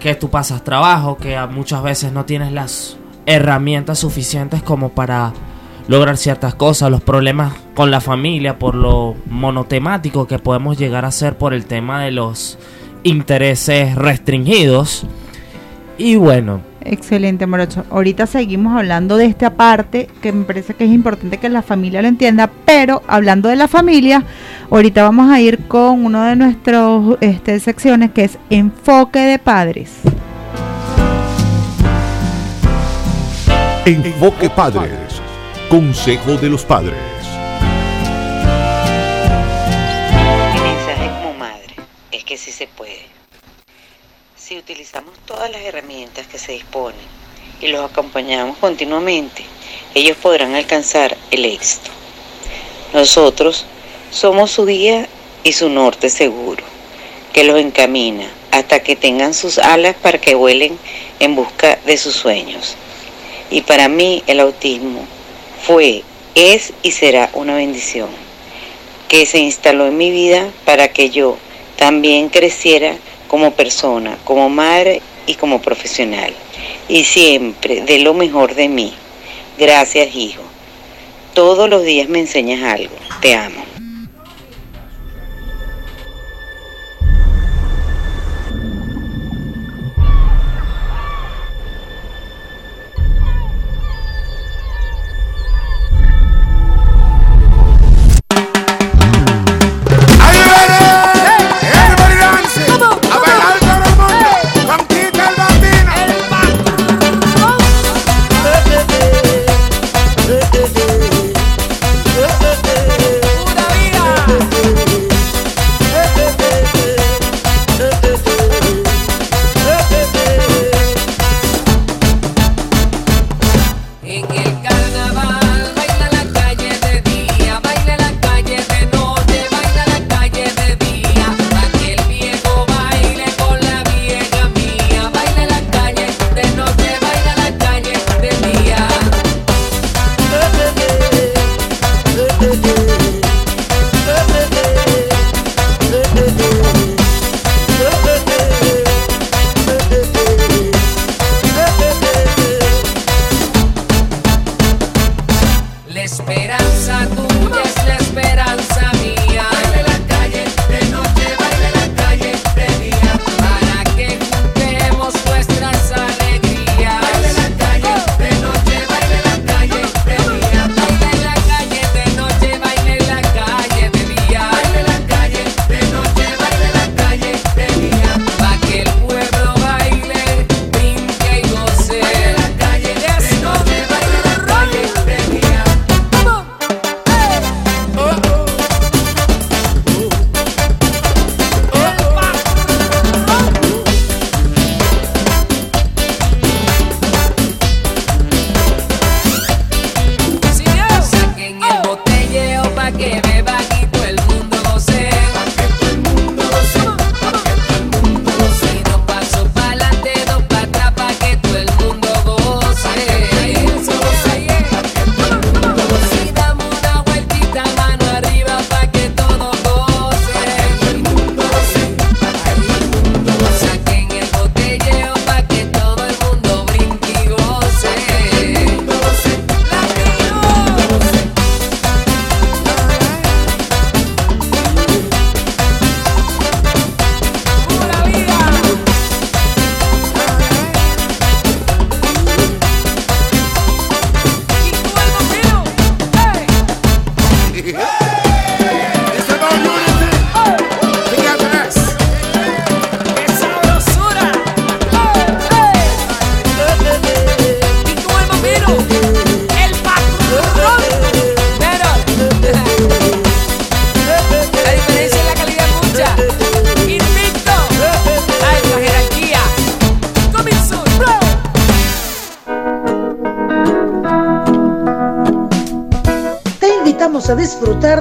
que 0.00 0.14
tú 0.14 0.30
pasas 0.30 0.62
trabajo, 0.62 1.16
que 1.16 1.38
muchas 1.50 1.82
veces 1.82 2.12
no 2.12 2.24
tienes 2.24 2.52
las 2.52 2.96
herramientas 3.24 3.98
suficientes 3.98 4.62
como 4.62 4.90
para 4.90 5.32
lograr 5.88 6.16
ciertas 6.16 6.54
cosas, 6.54 6.90
los 6.90 7.00
problemas 7.00 7.54
con 7.74 7.90
la 7.90 8.00
familia, 8.00 8.58
por 8.58 8.74
lo 8.74 9.14
monotemático 9.26 10.26
que 10.26 10.38
podemos 10.38 10.78
llegar 10.78 11.04
a 11.04 11.10
ser 11.10 11.38
por 11.38 11.54
el 11.54 11.66
tema 11.66 12.02
de 12.02 12.10
los 12.10 12.58
intereses 13.02 13.94
restringidos. 13.94 15.06
Y 15.98 16.16
bueno. 16.16 16.75
Excelente, 16.88 17.46
Morocho. 17.46 17.84
Ahorita 17.90 18.26
seguimos 18.26 18.76
hablando 18.76 19.16
de 19.16 19.26
esta 19.26 19.54
parte 19.54 20.08
que 20.22 20.32
me 20.32 20.44
parece 20.44 20.74
que 20.74 20.84
es 20.84 20.90
importante 20.90 21.38
que 21.38 21.48
la 21.48 21.62
familia 21.62 22.02
lo 22.02 22.08
entienda, 22.08 22.50
pero 22.64 23.02
hablando 23.08 23.48
de 23.48 23.56
la 23.56 23.68
familia, 23.68 24.24
ahorita 24.70 25.02
vamos 25.02 25.30
a 25.30 25.40
ir 25.40 25.66
con 25.66 26.04
uno 26.04 26.22
de 26.24 26.36
nuestras 26.36 27.00
este, 27.20 27.58
secciones 27.60 28.12
que 28.12 28.24
es 28.24 28.38
enfoque 28.50 29.18
de 29.20 29.38
padres. 29.38 30.00
Enfoque 33.86 34.50
Padres. 34.50 35.22
Consejo 35.70 36.36
de 36.36 36.50
los 36.50 36.64
Padres. 36.64 36.96
Mi 40.54 40.60
mensaje 40.60 41.06
como 41.22 41.34
madre 41.34 41.76
es 42.10 42.24
que 42.24 42.36
sí 42.36 42.50
se 42.50 42.66
puede. 42.66 43.05
Si 44.46 44.56
utilizamos 44.56 45.12
todas 45.26 45.50
las 45.50 45.60
herramientas 45.62 46.28
que 46.28 46.38
se 46.38 46.52
disponen 46.52 47.00
y 47.60 47.66
los 47.66 47.90
acompañamos 47.90 48.56
continuamente, 48.58 49.42
ellos 49.92 50.16
podrán 50.18 50.54
alcanzar 50.54 51.16
el 51.32 51.44
éxito. 51.44 51.90
Nosotros 52.92 53.66
somos 54.12 54.52
su 54.52 54.64
guía 54.64 55.08
y 55.42 55.50
su 55.50 55.68
norte 55.68 56.10
seguro, 56.10 56.62
que 57.32 57.42
los 57.42 57.58
encamina 57.58 58.30
hasta 58.52 58.84
que 58.84 58.94
tengan 58.94 59.34
sus 59.34 59.58
alas 59.58 59.96
para 59.96 60.20
que 60.20 60.36
vuelen 60.36 60.78
en 61.18 61.34
busca 61.34 61.80
de 61.84 61.96
sus 61.96 62.14
sueños. 62.14 62.76
Y 63.50 63.62
para 63.62 63.88
mí 63.88 64.22
el 64.28 64.38
autismo 64.38 65.08
fue, 65.66 66.04
es 66.36 66.72
y 66.84 66.92
será 66.92 67.30
una 67.32 67.56
bendición 67.56 68.10
que 69.08 69.26
se 69.26 69.38
instaló 69.38 69.88
en 69.88 69.96
mi 69.96 70.12
vida 70.12 70.48
para 70.64 70.86
que 70.86 71.10
yo 71.10 71.36
también 71.76 72.28
creciera 72.28 72.96
como 73.28 73.52
persona, 73.52 74.16
como 74.24 74.48
madre 74.48 75.02
y 75.26 75.34
como 75.34 75.60
profesional. 75.60 76.32
Y 76.88 77.04
siempre 77.04 77.82
de 77.82 77.98
lo 77.98 78.14
mejor 78.14 78.54
de 78.54 78.68
mí. 78.68 78.94
Gracias, 79.58 80.14
hijo. 80.14 80.42
Todos 81.34 81.68
los 81.68 81.82
días 81.82 82.08
me 82.08 82.20
enseñas 82.20 82.62
algo. 82.62 82.94
Te 83.20 83.34
amo. 83.34 83.65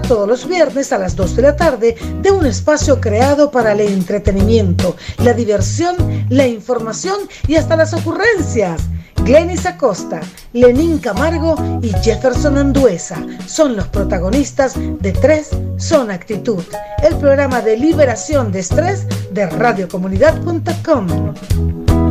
Todos 0.07 0.27
los 0.27 0.47
viernes 0.47 0.93
a 0.93 0.97
las 0.97 1.15
2 1.15 1.35
de 1.35 1.41
la 1.41 1.55
tarde 1.55 1.95
de 2.21 2.31
un 2.31 2.45
espacio 2.45 3.01
creado 3.01 3.49
para 3.49 3.71
el 3.71 3.81
entretenimiento, 3.81 4.95
la 5.23 5.33
diversión, 5.33 5.95
la 6.29 6.47
información 6.47 7.17
y 7.47 7.55
hasta 7.55 7.75
las 7.75 7.93
ocurrencias. 7.93 8.81
Glenis 9.23 9.65
Acosta, 9.65 10.21
Lenín 10.53 10.99
Camargo 10.99 11.55
y 11.81 11.89
Jefferson 12.03 12.57
Anduesa 12.57 13.17
son 13.47 13.75
los 13.75 13.87
protagonistas 13.87 14.75
de 14.75 15.11
Tres 15.13 15.49
Son 15.77 16.11
Actitud, 16.11 16.63
el 17.01 17.15
programa 17.15 17.61
de 17.61 17.77
liberación 17.77 18.51
de 18.51 18.59
estrés 18.59 19.07
de 19.31 19.49
radiocomunidad.com. 19.49 22.04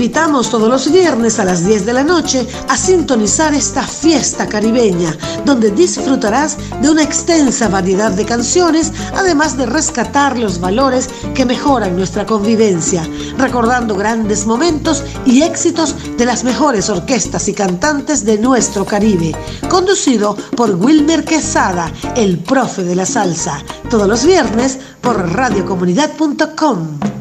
invitamos 0.00 0.48
todos 0.48 0.70
los 0.70 0.90
viernes 0.90 1.38
a 1.40 1.44
las 1.44 1.66
10 1.66 1.84
de 1.84 1.92
la 1.92 2.02
noche 2.02 2.46
a 2.68 2.76
sintonizar 2.78 3.52
esta 3.52 3.82
fiesta 3.82 4.48
caribeña, 4.48 5.14
donde 5.44 5.70
disfrutarás 5.70 6.56
de 6.80 6.88
una 6.88 7.02
extensa 7.02 7.68
variedad 7.68 8.10
de 8.10 8.24
canciones, 8.24 8.94
además 9.14 9.58
de 9.58 9.66
rescatar 9.66 10.38
los 10.38 10.58
valores 10.58 11.10
que 11.34 11.44
mejoran 11.44 11.96
nuestra 11.96 12.24
convivencia, 12.24 13.06
recordando 13.36 13.94
grandes 13.94 14.46
momentos 14.46 15.04
y 15.26 15.42
éxitos 15.42 15.94
de 16.16 16.24
las 16.24 16.44
mejores 16.44 16.88
orquestas 16.88 17.46
y 17.48 17.52
cantantes 17.52 18.24
de 18.24 18.38
nuestro 18.38 18.86
Caribe, 18.86 19.36
conducido 19.68 20.34
por 20.56 20.76
Wilmer 20.76 21.26
Quesada, 21.26 21.92
el 22.16 22.38
profe 22.38 22.84
de 22.84 22.96
la 22.96 23.04
salsa, 23.04 23.62
todos 23.90 24.08
los 24.08 24.24
viernes 24.24 24.78
por 25.02 25.30
radiocomunidad.com. 25.30 27.19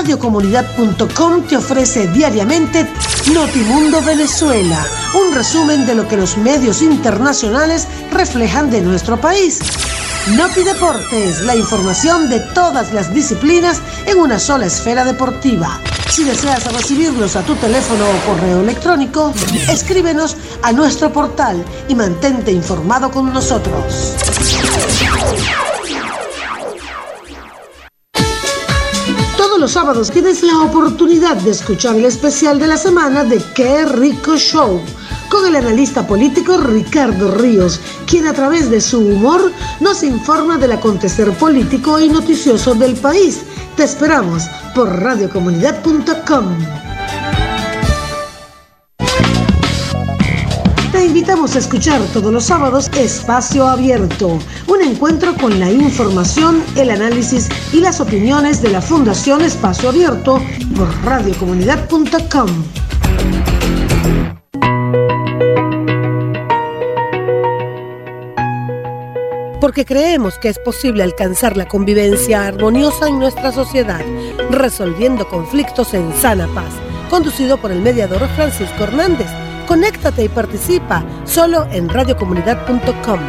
radiocomunidad.com 0.00 1.42
te 1.42 1.58
ofrece 1.58 2.06
diariamente 2.08 2.86
Notimundo 3.34 4.00
Venezuela, 4.00 4.82
un 5.14 5.34
resumen 5.34 5.84
de 5.84 5.94
lo 5.94 6.08
que 6.08 6.16
los 6.16 6.38
medios 6.38 6.80
internacionales 6.80 7.86
reflejan 8.10 8.70
de 8.70 8.80
nuestro 8.80 9.20
país. 9.20 9.60
Noti 10.38 10.62
Deportes, 10.62 11.42
la 11.42 11.54
información 11.54 12.30
de 12.30 12.40
todas 12.40 12.94
las 12.94 13.12
disciplinas 13.12 13.82
en 14.06 14.18
una 14.18 14.38
sola 14.38 14.64
esfera 14.64 15.04
deportiva. 15.04 15.78
Si 16.08 16.24
deseas 16.24 16.72
recibirlos 16.72 17.36
a 17.36 17.42
tu 17.42 17.54
teléfono 17.56 18.06
o 18.06 18.32
correo 18.32 18.62
electrónico, 18.62 19.34
escríbenos 19.68 20.34
a 20.62 20.72
nuestro 20.72 21.12
portal 21.12 21.62
y 21.88 21.94
mantente 21.94 22.50
informado 22.52 23.10
con 23.10 23.34
nosotros. 23.34 24.14
Sábados 29.70 30.10
tienes 30.10 30.42
la 30.42 30.58
oportunidad 30.58 31.36
de 31.36 31.52
escuchar 31.52 31.94
el 31.94 32.04
especial 32.04 32.58
de 32.58 32.66
la 32.66 32.76
semana 32.76 33.22
de 33.22 33.40
Qué 33.54 33.84
Rico 33.84 34.36
Show 34.36 34.80
con 35.28 35.46
el 35.46 35.54
analista 35.54 36.06
político 36.06 36.56
Ricardo 36.56 37.30
Ríos, 37.30 37.80
quien 38.04 38.26
a 38.26 38.32
través 38.32 38.68
de 38.68 38.80
su 38.80 38.98
humor 38.98 39.52
nos 39.78 40.02
informa 40.02 40.58
del 40.58 40.72
acontecer 40.72 41.30
político 41.34 42.00
y 42.00 42.08
noticioso 42.08 42.74
del 42.74 42.96
país. 42.96 43.42
Te 43.76 43.84
esperamos 43.84 44.44
por 44.74 44.88
radiocomunidad.com. 44.88 47.39
invitamos 51.30 51.54
a 51.54 51.60
escuchar 51.60 52.02
todos 52.12 52.32
los 52.32 52.42
sábados 52.42 52.90
Espacio 52.98 53.68
Abierto, 53.68 54.40
un 54.66 54.82
encuentro 54.82 55.32
con 55.36 55.60
la 55.60 55.70
información, 55.70 56.60
el 56.74 56.90
análisis 56.90 57.48
y 57.72 57.78
las 57.80 58.00
opiniones 58.00 58.60
de 58.62 58.70
la 58.70 58.82
Fundación 58.82 59.40
Espacio 59.42 59.90
Abierto 59.90 60.42
por 60.76 60.88
radiocomunidad.com. 61.04 62.48
Porque 69.60 69.84
creemos 69.84 70.36
que 70.40 70.48
es 70.48 70.58
posible 70.58 71.04
alcanzar 71.04 71.56
la 71.56 71.68
convivencia 71.68 72.44
armoniosa 72.44 73.06
en 73.06 73.20
nuestra 73.20 73.52
sociedad, 73.52 74.04
resolviendo 74.50 75.28
conflictos 75.28 75.94
en 75.94 76.12
sana 76.12 76.48
paz, 76.52 76.72
conducido 77.08 77.56
por 77.56 77.70
el 77.70 77.80
mediador 77.80 78.26
Francisco 78.30 78.82
Hernández 78.82 79.28
Conéctate 79.70 80.24
y 80.24 80.28
participa 80.28 81.04
solo 81.24 81.64
en 81.70 81.88
radiocomunidad.com. 81.88 83.20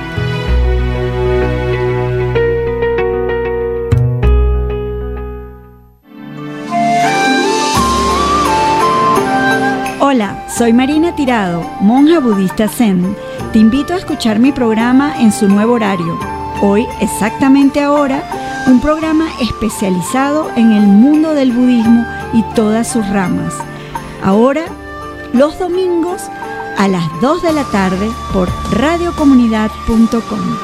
Hola, 10.00 10.48
soy 10.50 10.74
Marina 10.74 11.16
Tirado, 11.16 11.64
monja 11.80 12.20
budista 12.20 12.68
Zen. 12.68 13.16
Te 13.54 13.60
invito 13.60 13.94
a 13.94 13.98
escuchar 13.98 14.40
mi 14.40 14.52
programa 14.52 15.22
en 15.22 15.32
su 15.32 15.48
nuevo 15.48 15.74
horario. 15.74 16.18
Hoy, 16.64 16.88
exactamente 17.02 17.84
ahora, 17.84 18.24
un 18.66 18.82
programa 18.82 19.28
especializado 19.40 20.50
en 20.56 20.72
el 20.72 20.88
mundo 20.88 21.36
del 21.36 21.52
budismo 21.52 22.04
y 22.34 22.42
todas 22.56 22.92
sus 22.92 23.08
ramas. 23.10 23.54
Ahora 24.24 24.66
los 25.34 25.58
domingos 25.60 26.24
a 26.78 26.88
las 26.88 27.04
2 27.22 27.44
de 27.44 27.54
la 27.54 27.64
tarde 27.66 28.10
por 28.34 28.50
radiocomunidad.com. 28.74 30.58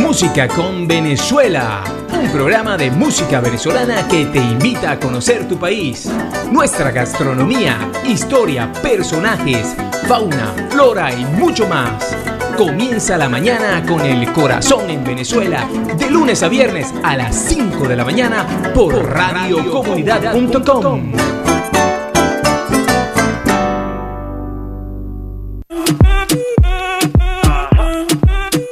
Música 0.00 0.48
con 0.48 0.88
Venezuela, 0.88 1.84
un 2.12 2.30
programa 2.30 2.76
de 2.76 2.90
música 2.90 3.40
venezolana 3.40 4.08
que 4.08 4.26
te 4.26 4.38
invita 4.38 4.92
a 4.92 4.98
conocer 4.98 5.46
tu 5.46 5.58
país, 5.58 6.10
nuestra 6.50 6.90
gastronomía, 6.90 7.90
historia, 8.04 8.72
personajes, 8.82 9.76
fauna, 10.08 10.54
flora 10.70 11.12
y 11.12 11.24
mucho 11.24 11.68
más 11.68 12.27
Comienza 12.58 13.16
la 13.16 13.28
mañana 13.28 13.86
con 13.86 14.00
el 14.00 14.32
corazón 14.32 14.90
en 14.90 15.04
Venezuela, 15.04 15.68
de 15.96 16.10
lunes 16.10 16.42
a 16.42 16.48
viernes 16.48 16.92
a 17.04 17.16
las 17.16 17.36
5 17.36 17.86
de 17.86 17.94
la 17.94 18.04
mañana 18.04 18.72
por 18.74 18.96
radiocomunidad.com. 18.96 21.12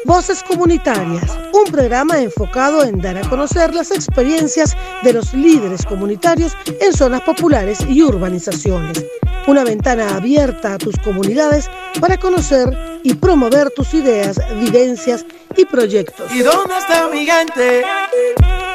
Voces 0.05 0.43
Comunitarias, 0.43 1.39
un 1.53 1.71
programa 1.71 2.19
enfocado 2.19 2.83
en 2.83 3.01
dar 3.01 3.19
a 3.19 3.29
conocer 3.29 3.73
las 3.73 3.93
experiencias 3.93 4.77
de 5.05 5.13
los 5.13 5.33
líderes 5.33 5.87
comunitarios 5.87 6.57
en 6.81 6.93
zonas 6.93 7.21
populares 7.21 7.79
y 7.89 8.03
urbanizaciones. 8.03 9.07
Una 9.47 9.63
ventana 9.63 10.17
abierta 10.17 10.75
a 10.75 10.79
tus 10.79 10.97
comunidades 10.97 11.71
para 12.01 12.17
conocer 12.17 12.96
y 13.07 13.15
promover 13.15 13.71
tus 13.71 13.95
ideas, 13.95 14.41
vivencias 14.59 15.25
y 15.57 15.65
proyectos. 15.65 16.29
¿Y 16.35 16.41
dónde 16.41 16.77
está 16.77 17.09
mi 17.09 17.25
gente? 17.25 17.85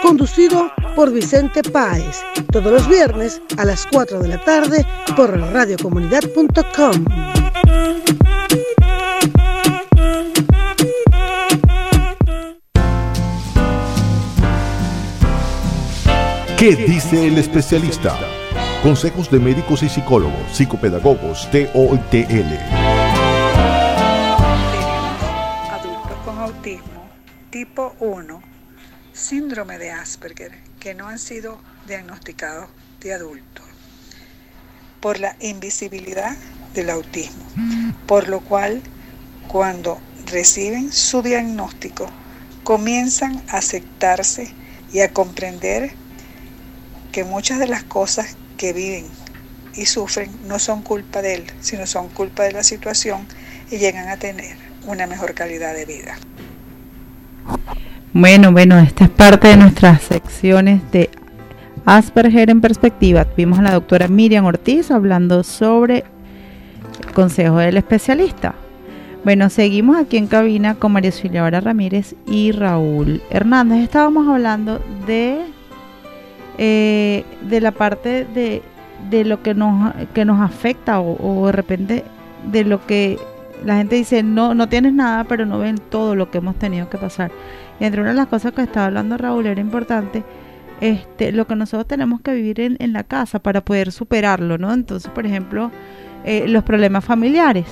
Conducido 0.01 0.71
por 0.95 1.11
Vicente 1.11 1.61
Páez, 1.61 2.21
todos 2.49 2.71
los 2.71 2.87
viernes 2.87 3.41
a 3.57 3.65
las 3.65 3.85
4 3.87 4.21
de 4.21 4.29
la 4.29 4.41
tarde 4.41 4.85
por 5.17 5.37
radiocomunidad.com. 5.37 7.05
¿Qué 16.57 16.75
dice 16.77 17.27
el 17.27 17.37
especialista? 17.37 18.17
Consejos 18.81 19.29
de 19.29 19.39
médicos 19.39 19.83
y 19.83 19.89
psicólogos, 19.89 20.53
psicopedagogos, 20.53 21.49
TOTL. 21.51 22.80
Síndrome 29.61 29.77
de 29.77 29.91
Asperger, 29.91 30.51
que 30.79 30.95
no 30.95 31.07
han 31.07 31.19
sido 31.19 31.59
diagnosticados 31.85 32.67
de 32.99 33.13
adultos 33.13 33.63
por 34.99 35.19
la 35.19 35.35
invisibilidad 35.39 36.35
del 36.73 36.89
autismo, 36.89 37.43
por 38.07 38.27
lo 38.27 38.39
cual 38.39 38.81
cuando 39.47 39.99
reciben 40.25 40.91
su 40.91 41.21
diagnóstico 41.21 42.07
comienzan 42.63 43.43
a 43.49 43.57
aceptarse 43.57 44.51
y 44.91 45.01
a 45.01 45.13
comprender 45.13 45.91
que 47.11 47.23
muchas 47.23 47.59
de 47.59 47.67
las 47.67 47.83
cosas 47.83 48.37
que 48.57 48.73
viven 48.73 49.05
y 49.75 49.85
sufren 49.85 50.31
no 50.47 50.57
son 50.57 50.81
culpa 50.81 51.21
de 51.21 51.35
él, 51.35 51.45
sino 51.59 51.85
son 51.85 52.09
culpa 52.09 52.43
de 52.43 52.53
la 52.53 52.63
situación 52.63 53.27
y 53.69 53.77
llegan 53.77 54.09
a 54.09 54.17
tener 54.17 54.57
una 54.87 55.05
mejor 55.05 55.35
calidad 55.35 55.75
de 55.75 55.85
vida. 55.85 56.17
Bueno, 58.13 58.51
bueno, 58.51 58.77
esta 58.77 59.05
es 59.05 59.09
parte 59.09 59.47
de 59.47 59.57
nuestras 59.57 60.01
secciones 60.01 60.81
de 60.91 61.09
Asperger 61.85 62.49
en 62.49 62.61
perspectiva. 62.61 63.25
Tuvimos 63.25 63.59
a 63.59 63.63
la 63.63 63.71
doctora 63.71 64.07
Miriam 64.07 64.45
Ortiz 64.45 64.91
hablando 64.91 65.43
sobre 65.43 66.03
el 67.05 67.13
consejo 67.13 67.57
del 67.57 67.77
especialista. 67.77 68.55
Bueno, 69.23 69.49
seguimos 69.49 69.97
aquí 69.97 70.17
en 70.17 70.27
cabina 70.27 70.75
con 70.75 70.91
María 70.91 71.11
Silvia 71.11 71.49
Ramírez 71.49 72.15
y 72.27 72.51
Raúl 72.51 73.21
Hernández. 73.29 73.83
Estábamos 73.83 74.27
hablando 74.27 74.81
de 75.07 75.39
eh, 76.57 77.23
de 77.47 77.61
la 77.61 77.71
parte 77.71 78.25
de 78.25 78.61
de 79.09 79.25
lo 79.25 79.41
que 79.41 79.53
nos, 79.53 79.93
que 80.13 80.25
nos 80.25 80.41
afecta 80.41 80.99
o, 80.99 81.45
de 81.47 81.51
repente 81.51 82.03
de 82.51 82.63
lo 82.63 82.85
que 82.85 83.17
la 83.65 83.77
gente 83.77 83.95
dice, 83.95 84.23
no, 84.23 84.55
no 84.55 84.69
tienes 84.69 84.93
nada, 84.93 85.23
pero 85.23 85.45
no 85.45 85.59
ven 85.59 85.77
todo 85.77 86.15
lo 86.15 86.31
que 86.31 86.39
hemos 86.39 86.55
tenido 86.55 86.89
que 86.89 86.97
pasar. 86.97 87.31
Y 87.81 87.85
entre 87.85 88.01
una 88.01 88.11
de 88.11 88.15
las 88.15 88.27
cosas 88.27 88.53
que 88.53 88.61
estaba 88.61 88.85
hablando 88.85 89.17
Raúl 89.17 89.47
era 89.47 89.59
importante, 89.59 90.23
este, 90.81 91.31
lo 91.31 91.47
que 91.47 91.55
nosotros 91.55 91.87
tenemos 91.87 92.21
que 92.21 92.31
vivir 92.31 92.61
en, 92.61 92.77
en 92.79 92.93
la 92.93 93.03
casa 93.03 93.39
para 93.39 93.61
poder 93.61 93.91
superarlo, 93.91 94.59
¿no? 94.59 94.71
Entonces, 94.71 95.09
por 95.09 95.25
ejemplo, 95.25 95.71
eh, 96.23 96.45
los 96.47 96.63
problemas 96.63 97.03
familiares. 97.03 97.65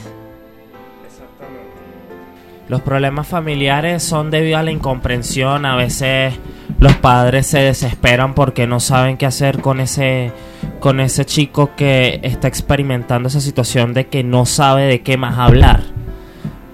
Los 2.69 2.81
problemas 2.81 3.27
familiares 3.27 4.01
son 4.01 4.31
debido 4.31 4.57
a 4.57 4.63
la 4.63 4.71
incomprensión, 4.71 5.67
a 5.67 5.75
veces 5.75 6.33
los 6.79 6.95
padres 6.95 7.45
se 7.45 7.59
desesperan 7.59 8.33
porque 8.33 8.65
no 8.65 8.79
saben 8.79 9.15
qué 9.15 9.27
hacer 9.27 9.61
con 9.61 9.79
ese 9.79 10.31
con 10.79 10.99
ese 10.99 11.23
chico 11.25 11.71
que 11.75 12.19
está 12.23 12.47
experimentando 12.47 13.27
esa 13.27 13.41
situación 13.41 13.93
de 13.93 14.07
que 14.07 14.23
no 14.23 14.47
sabe 14.47 14.85
de 14.85 15.01
qué 15.01 15.17
más 15.17 15.37
hablar. 15.37 15.81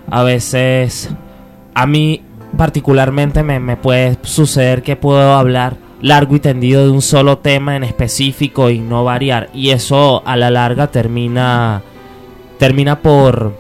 A 0.10 0.24
veces 0.24 1.10
a 1.74 1.86
mí 1.86 2.22
particularmente 2.56 3.44
me, 3.44 3.60
me 3.60 3.78
puede 3.78 4.18
suceder 4.24 4.84
que 4.84 4.96
puedo 4.96 5.34
hablar 5.34 5.78
largo 6.02 6.36
y 6.36 6.40
tendido 6.40 6.84
de 6.84 6.92
un 6.92 7.02
solo 7.02 7.38
tema 7.40 7.76
en 7.76 7.84
específico 7.84 8.70
y 8.70 8.80
no 8.80 9.04
variar 9.04 9.50
y 9.54 9.70
eso 9.70 10.22
a 10.26 10.36
la 10.36 10.52
larga 10.52 10.88
termina 10.88 11.82
termina 12.60 13.02
por 13.02 13.58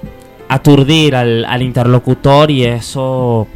aturdir 0.47 1.15
al, 1.15 1.45
al 1.45 1.61
interlocutor 1.61 2.51
y 2.51 2.65
eso 2.65 3.47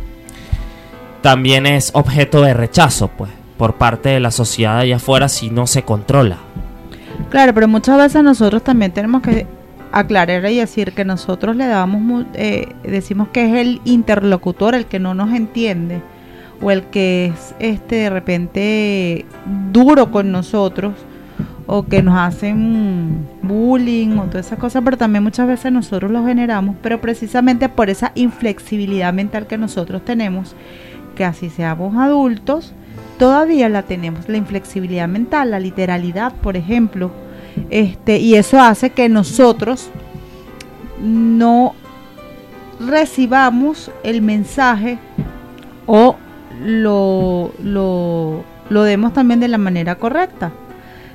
también 1.22 1.66
es 1.66 1.92
objeto 1.94 2.42
de 2.42 2.54
rechazo, 2.54 3.10
pues, 3.10 3.32
por 3.58 3.76
parte 3.76 4.10
de 4.10 4.20
la 4.20 4.32
sociedad 4.32 4.80
allá 4.80 4.98
afuera 4.98 5.28
si 5.28 5.50
no 5.50 5.68
se 5.68 5.84
controla. 5.84 6.38
Claro, 7.30 7.54
pero 7.54 7.68
muchas 7.68 7.98
veces 7.98 8.24
nosotros 8.24 8.64
también 8.64 8.92
tenemos 8.92 9.22
que 9.22 9.46
aclarar 9.92 10.50
y 10.52 10.58
decir 10.58 10.94
que 10.94 11.06
nosotros 11.06 11.56
le 11.56 11.68
damos, 11.68 12.26
eh, 12.34 12.74
decimos 12.84 13.30
que 13.30 13.46
es 13.46 13.56
el 13.56 13.82
interlocutor 13.86 14.76
el 14.76 14.86
que 14.86 15.00
no 15.00 15.14
nos 15.14 15.34
entiende 15.34 16.02
o 16.62 16.72
el 16.72 16.84
que 16.84 17.28
es 17.28 17.56
este 17.60 17.96
de 17.96 18.10
repente 18.10 19.26
duro 19.72 20.12
con 20.12 20.32
nosotros 20.32 20.94
o 21.66 21.84
que 21.86 22.02
nos 22.02 22.18
hacen 22.18 23.28
bullying 23.44 24.18
o 24.18 24.24
todas 24.24 24.48
esas 24.48 24.58
cosas, 24.60 24.82
pero 24.84 24.98
también 24.98 25.24
muchas 25.24 25.48
veces 25.48 25.72
nosotros 25.72 26.12
lo 26.12 26.26
generamos, 26.26 26.76
pero 26.82 27.00
precisamente 27.00 27.70
por 27.70 27.90
esa 27.92 28.12
inflexibilidad 28.16 29.14
mental 29.14 29.46
que 29.46 29.58
nosotros 29.58 30.04
tenemos 30.04 30.56
que 31.16 31.26
así 31.26 31.50
seamos 31.50 31.98
adultos, 31.98 32.74
todavía 33.18 33.70
la 33.70 33.84
tenemos, 33.84 34.30
la 34.30 34.38
inflexibilidad 34.38 35.08
mental, 35.08 35.52
la 35.52 35.60
literalidad, 35.60 36.34
por 36.34 36.56
ejemplo, 36.56 37.12
este, 37.70 38.18
y 38.18 38.36
eso 38.36 38.60
hace 38.60 38.90
que 38.90 39.10
nosotros 39.10 39.90
no 41.02 41.76
recibamos 42.80 43.92
el 44.04 44.22
mensaje 44.22 45.00
o 45.86 46.16
lo, 46.64 47.52
lo, 47.62 48.44
lo 48.70 48.84
demos 48.84 49.14
también 49.14 49.40
de 49.40 49.48
la 49.48 49.58
manera 49.58 49.96
correcta. 49.96 50.52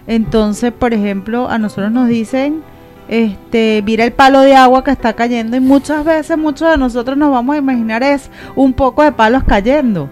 Entonces, 0.06 0.72
por 0.72 0.92
ejemplo, 0.92 1.48
a 1.48 1.58
nosotros 1.58 1.90
nos 1.90 2.08
dicen, 2.08 2.62
este, 3.08 3.82
mira 3.84 4.04
el 4.04 4.12
palo 4.12 4.40
de 4.40 4.54
agua 4.54 4.84
que 4.84 4.90
está 4.90 5.12
cayendo 5.12 5.56
y 5.56 5.60
muchas 5.60 6.04
veces 6.04 6.38
muchos 6.38 6.70
de 6.70 6.78
nosotros 6.78 7.16
nos 7.16 7.30
vamos 7.30 7.54
a 7.54 7.58
imaginar 7.58 8.02
es 8.02 8.30
un 8.54 8.72
poco 8.72 9.02
de 9.02 9.12
palos 9.12 9.44
cayendo. 9.44 10.08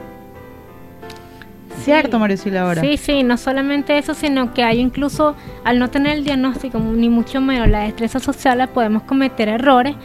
¿Cierto, 1.84 2.18
María 2.18 2.36
ahora? 2.60 2.80
Sí, 2.80 2.96
sí, 2.96 3.22
no 3.22 3.36
solamente 3.36 3.98
eso, 3.98 4.14
sino 4.14 4.54
que 4.54 4.62
hay 4.62 4.80
incluso, 4.80 5.34
al 5.64 5.78
no 5.78 5.90
tener 5.90 6.18
el 6.18 6.24
diagnóstico, 6.24 6.78
ni 6.78 7.08
mucho 7.08 7.40
menos 7.40 7.68
la 7.68 7.80
destreza 7.80 8.20
social, 8.20 8.68
podemos 8.68 9.02
cometer 9.02 9.48
errores 9.48 9.96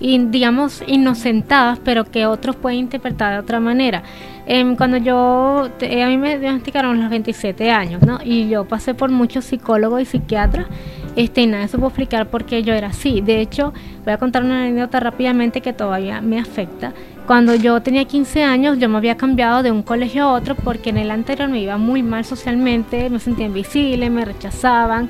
y 0.00 0.18
digamos 0.26 0.82
inocentadas, 0.86 1.78
pero 1.78 2.04
que 2.04 2.26
otros 2.26 2.56
pueden 2.56 2.80
interpretar 2.80 3.32
de 3.32 3.38
otra 3.38 3.60
manera. 3.60 4.02
Em, 4.46 4.76
cuando 4.76 4.98
yo, 4.98 5.64
a 5.64 6.06
mí 6.08 6.18
me 6.18 6.38
diagnosticaron 6.38 7.00
los 7.00 7.10
27 7.10 7.70
años, 7.70 8.02
¿no? 8.02 8.18
Y 8.22 8.48
yo 8.48 8.66
pasé 8.66 8.94
por 8.94 9.10
muchos 9.10 9.44
psicólogos 9.44 10.02
y 10.02 10.04
psiquiatras 10.04 10.66
este, 11.16 11.42
y 11.42 11.46
nadie 11.46 11.68
supo 11.68 11.86
explicar 11.86 12.28
por 12.28 12.44
qué 12.44 12.62
yo 12.62 12.74
era 12.74 12.88
así. 12.88 13.20
De 13.20 13.40
hecho, 13.40 13.72
voy 14.04 14.12
a 14.12 14.18
contar 14.18 14.42
una 14.42 14.64
anécdota 14.64 15.00
rápidamente 15.00 15.60
que 15.60 15.72
todavía 15.72 16.20
me 16.20 16.40
afecta. 16.40 16.92
Cuando 17.26 17.54
yo 17.54 17.80
tenía 17.80 18.04
15 18.04 18.44
años, 18.44 18.78
yo 18.78 18.86
me 18.90 18.98
había 18.98 19.16
cambiado 19.16 19.62
de 19.62 19.70
un 19.70 19.82
colegio 19.82 20.24
a 20.24 20.32
otro 20.32 20.54
porque 20.54 20.90
en 20.90 20.98
el 20.98 21.10
anterior 21.10 21.48
me 21.48 21.58
iba 21.60 21.78
muy 21.78 22.02
mal 22.02 22.26
socialmente, 22.26 23.08
me 23.08 23.18
sentía 23.18 23.46
invisible, 23.46 24.10
me 24.10 24.26
rechazaban, 24.26 25.08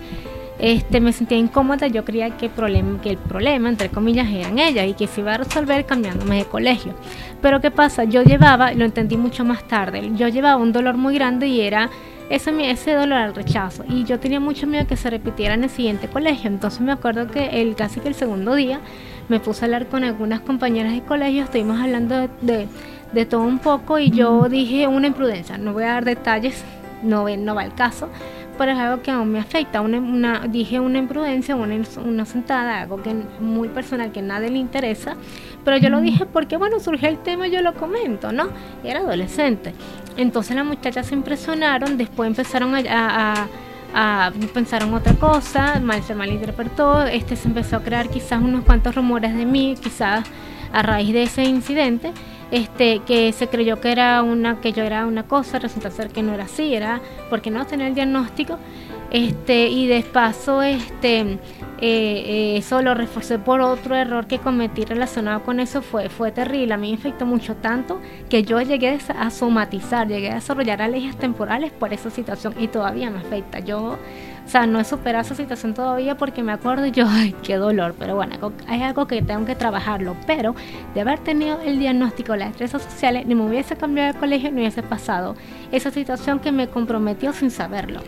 este, 0.61 1.01
me 1.01 1.13
sentía 1.13 1.39
incómoda. 1.39 1.89
Yo 1.89 2.05
creía 2.05 2.37
que, 2.37 2.49
problema, 2.49 3.01
que 3.03 3.11
el 3.11 3.17
problema, 3.17 3.69
entre 3.69 3.89
comillas, 3.89 4.29
eran 4.31 4.61
ellas 4.61 4.87
y 4.87 4.95
que 4.95 5.09
se 5.09 5.23
iba 5.23 5.35
a 5.35 5.39
resolver 5.39 5.87
cambiándome 5.87 6.37
de 6.37 6.45
colegio. 6.45 6.95
Pero 7.43 7.61
¿qué 7.61 7.73
pasa? 7.73 8.05
Yo 8.05 8.23
llevaba, 8.23 8.73
lo 8.75 8.85
entendí 8.85 9.17
mucho 9.17 9.45
más 9.45 9.67
tarde, 9.67 10.13
yo 10.15 10.29
llevaba 10.29 10.57
un 10.57 10.71
dolor 10.71 10.97
muy 10.97 11.15
grande 11.15 11.49
y 11.49 11.63
era 11.63 11.91
ese, 12.31 12.71
ese 12.71 12.93
dolor 12.93 13.19
al 13.19 13.35
rechazo. 13.35 13.85
Y 13.89 14.05
yo 14.05 14.21
tenía 14.21 14.39
mucho 14.39 14.69
miedo 14.69 14.87
que 14.87 14.97
se 14.97 15.11
repitiera 15.11 15.55
en 15.55 15.65
el 15.65 15.71
siguiente 15.71 16.07
colegio. 16.07 16.49
Entonces 16.49 16.81
me 16.81 16.93
acuerdo 16.93 17.27
que 17.27 17.61
el, 17.61 17.75
casi 17.75 17.99
que 17.99 18.09
el 18.09 18.15
segundo 18.15 18.55
día 18.55 18.79
me 19.29 19.41
puse 19.41 19.65
a 19.65 19.67
hablar 19.67 19.87
con 19.87 20.05
algunas 20.05 20.41
compañeras 20.41 20.93
de 20.93 21.03
colegio, 21.03 21.45
estuvimos 21.45 21.81
hablando 21.81 22.29
de, 22.41 22.69
de, 23.13 23.27
todo 23.27 23.43
un 23.43 23.59
poco 23.59 23.99
y 23.99 24.11
yo 24.11 24.49
dije 24.49 24.87
una 24.87 25.07
imprudencia, 25.07 25.59
no 25.59 25.73
voy 25.73 25.85
a 25.85 25.95
dar 25.95 26.05
detalles, 26.05 26.63
no, 27.03 27.27
no 27.37 27.55
va 27.55 27.65
el 27.65 27.75
caso, 27.75 28.09
pero 28.59 28.73
es 28.73 28.79
algo 28.79 29.03
que 29.03 29.11
aún 29.11 29.31
me 29.31 29.39
afecta. 29.39 29.81
Una, 29.81 30.47
dije 30.49 30.81
una 30.81 30.99
imprudencia, 30.99 31.57
una, 31.57 31.77
una 32.05 32.25
sentada, 32.25 32.83
algo 32.83 33.03
que 33.03 33.15
muy 33.41 33.69
personal 33.69 34.13
que 34.13 34.21
a 34.21 34.23
nadie 34.23 34.51
le 34.51 34.59
interesa, 34.59 35.17
pero 35.65 35.77
yo 35.79 35.89
lo 35.89 36.01
dije 36.01 36.27
porque, 36.27 36.57
bueno, 36.57 36.79
surgió 36.81 37.09
el 37.09 37.19
tema 37.19 37.49
y 37.49 37.51
yo 37.51 37.63
lo 37.63 37.75
comento, 37.75 38.33
¿no? 38.33 38.49
Era 38.83 39.01
adolescente. 39.01 39.75
Entonces 40.17 40.55
las 40.55 40.65
muchachas 40.65 41.07
se 41.07 41.15
impresionaron, 41.15 41.97
después 41.97 42.29
empezaron 42.29 42.75
a, 42.75 42.81
a, 42.89 43.47
pensaron 44.53 44.93
otra 44.95 45.15
cosa, 45.15 45.81
mal 45.81 46.03
se 46.03 46.15
malinterpretó, 46.15 47.05
este 47.05 47.37
se 47.37 47.49
empezó 47.49 47.77
a 47.77 47.83
crear 47.83 48.09
quizás 48.09 48.43
unos 48.43 48.65
cuantos 48.65 48.95
rumores 48.95 49.35
de 49.35 49.47
mí, 49.47 49.77
quizás 49.81 50.25
a 50.73 50.83
raíz 50.83 51.13
de 51.13 51.23
ese 51.23 51.45
incidente, 51.45 52.13
este 52.51 53.01
que 53.01 53.33
se 53.33 53.49
creyó 53.49 53.81
que 53.81 53.93
era 53.93 54.23
una 54.23 54.61
que 54.61 54.73
yo 54.73 54.83
era 54.83 55.07
una 55.07 55.23
cosa, 55.25 55.59
resulta 55.59 55.91
ser 55.91 56.09
que 56.09 56.23
no 56.23 56.35
era 56.35 56.45
así, 56.45 56.75
era 56.75 57.01
porque 57.31 57.51
no 57.51 57.65
tenía 57.67 57.87
el 57.87 57.95
diagnóstico, 57.95 58.59
este 59.11 59.69
y 59.69 59.87
de 59.87 60.03
paso 60.03 60.63
este 60.63 61.39
eh, 61.87 62.25
eh, 62.27 62.57
eso 62.57 62.81
lo 62.81 62.95
reforcé 62.95 63.39
por 63.39 63.61
otro 63.61 63.95
error 63.95 64.27
que 64.27 64.39
cometí 64.39 64.87
relacionado 64.87 65.43
con 65.43 65.61
eso, 65.61 65.83
fue, 65.83 66.09
fue 66.09 66.33
terrible. 66.33 66.73
A 66.73 66.79
mí 66.79 66.91
me 66.91 66.97
afectó 66.97 67.27
mucho 67.27 67.57
tanto 67.57 68.01
que 68.31 68.43
yo 68.43 68.59
llegué 68.63 68.99
a 69.19 69.29
somatizar, 69.29 70.09
llegué 70.09 70.31
a 70.31 70.37
desarrollar 70.37 70.81
alergias 70.81 71.17
temporales 71.17 71.73
por 71.73 71.93
esa 71.93 72.09
situación 72.09 72.55
y 72.59 72.69
todavía 72.69 73.11
me 73.11 73.19
afecta. 73.19 73.59
Yo, 73.59 73.99
o 73.99 74.49
sea, 74.49 74.67
no 74.67 74.81
he 74.81 74.85
superado 74.85 75.27
esa 75.27 75.35
situación 75.35 75.75
todavía 75.75 76.17
porque 76.17 76.43
me 76.43 76.53
acuerdo 76.53 76.87
y 76.87 76.91
yo, 76.91 77.05
ay, 77.07 77.37
qué 77.43 77.57
dolor. 77.57 77.95
Pero 77.99 78.15
bueno, 78.15 78.35
es 78.71 78.83
algo 78.83 79.07
que 79.07 79.21
tengo 79.21 79.45
que 79.45 79.55
trabajarlo. 79.55 80.17
Pero 80.27 80.55
de 80.95 81.03
haber 81.03 81.19
tenido 81.19 81.61
el 81.61 81.79
diagnóstico 81.79 82.35
las 82.35 82.53
estresas 82.53 82.81
sociales, 82.81 83.27
ni 83.27 83.35
me 83.35 83.47
hubiese 83.47 83.77
cambiado 83.77 84.15
de 84.15 84.19
colegio, 84.19 84.51
ni 84.51 84.63
hubiese 84.63 84.83
pasado 84.83 85.37
esa 85.71 85.91
situación 85.91 86.39
que 86.39 86.51
me 86.51 86.67
comprometió 86.67 87.35
sin 87.35 87.51
saberlo. 87.51 88.01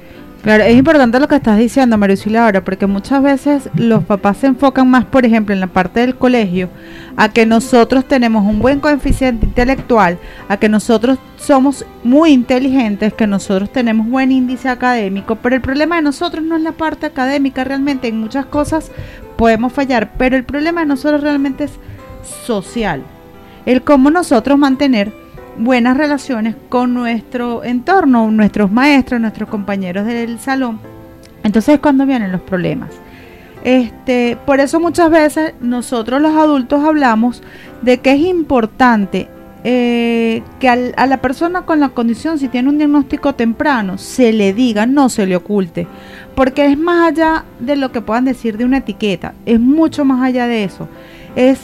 Claro, 0.43 0.63
es 0.63 0.77
importante 0.77 1.19
lo 1.19 1.27
que 1.27 1.35
estás 1.35 1.59
diciendo, 1.59 1.99
Maricela, 1.99 2.45
ahora, 2.45 2.63
porque 2.63 2.87
muchas 2.87 3.21
veces 3.21 3.69
los 3.75 4.05
papás 4.05 4.37
se 4.37 4.47
enfocan 4.47 4.89
más, 4.89 5.05
por 5.05 5.27
ejemplo, 5.27 5.53
en 5.53 5.59
la 5.59 5.67
parte 5.67 6.01
del 6.01 6.15
colegio, 6.15 6.69
a 7.17 7.33
que 7.33 7.47
nosotros 7.47 8.05
tenemos 8.07 8.47
un 8.47 8.61
buen 8.61 8.79
coeficiente 8.79 9.45
intelectual, 9.45 10.19
a 10.49 10.57
que 10.57 10.69
nosotros 10.69 11.19
somos 11.37 11.85
muy 12.05 12.31
inteligentes, 12.31 13.13
que 13.13 13.27
nosotros 13.27 13.73
tenemos 13.73 14.09
buen 14.09 14.31
índice 14.31 14.69
académico, 14.69 15.35
pero 15.35 15.57
el 15.57 15.63
problema 15.63 15.97
de 15.97 16.03
nosotros 16.03 16.45
no 16.45 16.55
es 16.55 16.63
la 16.63 16.73
parte 16.73 17.07
académica, 17.07 17.65
realmente 17.65 18.07
en 18.07 18.21
muchas 18.21 18.47
cosas 18.47 18.93
podemos 19.37 19.73
fallar, 19.73 20.13
pero 20.17 20.37
el 20.37 20.45
problema 20.45 20.83
de 20.83 20.87
nosotros 20.87 21.23
realmente 21.23 21.65
es 21.65 21.73
social, 22.45 23.03
el 23.65 23.83
cómo 23.83 24.13
nosotros 24.13 24.57
mantener 24.59 25.26
buenas 25.59 25.97
relaciones 25.97 26.55
con 26.69 26.95
nuestro 26.95 27.65
entorno, 27.65 28.31
nuestros 28.31 28.71
maestros, 28.71 29.21
nuestros 29.21 29.49
compañeros 29.49 30.07
del 30.07 30.39
salón. 30.39 30.81
Entonces 31.43 31.75
es 31.77 31.81
cuando 31.81 32.07
vienen 32.07 32.33
los 32.33 32.41
problemas. 32.41 32.91
Este, 33.65 34.39
por 34.47 34.61
eso 34.61 34.79
muchas 34.79 35.11
veces 35.11 35.55
nosotros 35.61 36.21
los 36.23 36.37
adultos 36.37 36.85
hablamos 36.85 37.43
de 37.83 37.99
que 37.99 38.13
es 38.13 38.21
importante 38.21 39.29
eh, 39.65 40.43
que 40.61 40.69
a 40.69 41.07
la 41.07 41.17
persona 41.21 41.63
con 41.63 41.81
la 41.81 41.89
condición, 41.89 42.39
si 42.39 42.47
tiene 42.47 42.69
un 42.69 42.79
diagnóstico 42.79 43.35
temprano, 43.35 43.99
se 43.99 44.33
le 44.33 44.53
diga, 44.53 44.87
no 44.87 45.09
se 45.09 45.27
le 45.27 45.35
oculte, 45.35 45.89
porque 46.37 46.67
es 46.67 46.79
más 46.79 47.09
allá 47.09 47.45
de 47.59 47.75
lo 47.75 47.91
que 47.91 48.01
puedan 48.01 48.27
decir 48.27 48.57
de 48.57 48.65
una 48.65 48.79
etiqueta, 48.79 49.35
es 49.45 49.59
mucho 49.59 50.05
más 50.05 50.23
allá 50.23 50.47
de 50.47 50.63
eso. 50.63 50.89
Es 51.35 51.59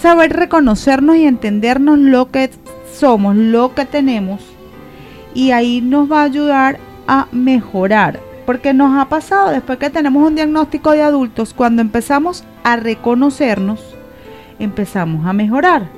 saber 0.00 0.32
reconocernos 0.32 1.16
y 1.16 1.26
entendernos 1.26 1.98
lo 1.98 2.30
que 2.30 2.50
somos, 2.96 3.36
lo 3.36 3.74
que 3.74 3.84
tenemos, 3.84 4.40
y 5.34 5.50
ahí 5.50 5.80
nos 5.80 6.10
va 6.10 6.22
a 6.22 6.24
ayudar 6.24 6.78
a 7.06 7.26
mejorar. 7.32 8.20
Porque 8.46 8.72
nos 8.72 8.96
ha 8.96 9.08
pasado 9.08 9.50
después 9.50 9.78
que 9.78 9.90
tenemos 9.90 10.26
un 10.26 10.36
diagnóstico 10.36 10.92
de 10.92 11.02
adultos, 11.02 11.52
cuando 11.52 11.82
empezamos 11.82 12.44
a 12.62 12.76
reconocernos, 12.76 13.96
empezamos 14.58 15.26
a 15.26 15.32
mejorar 15.32 15.88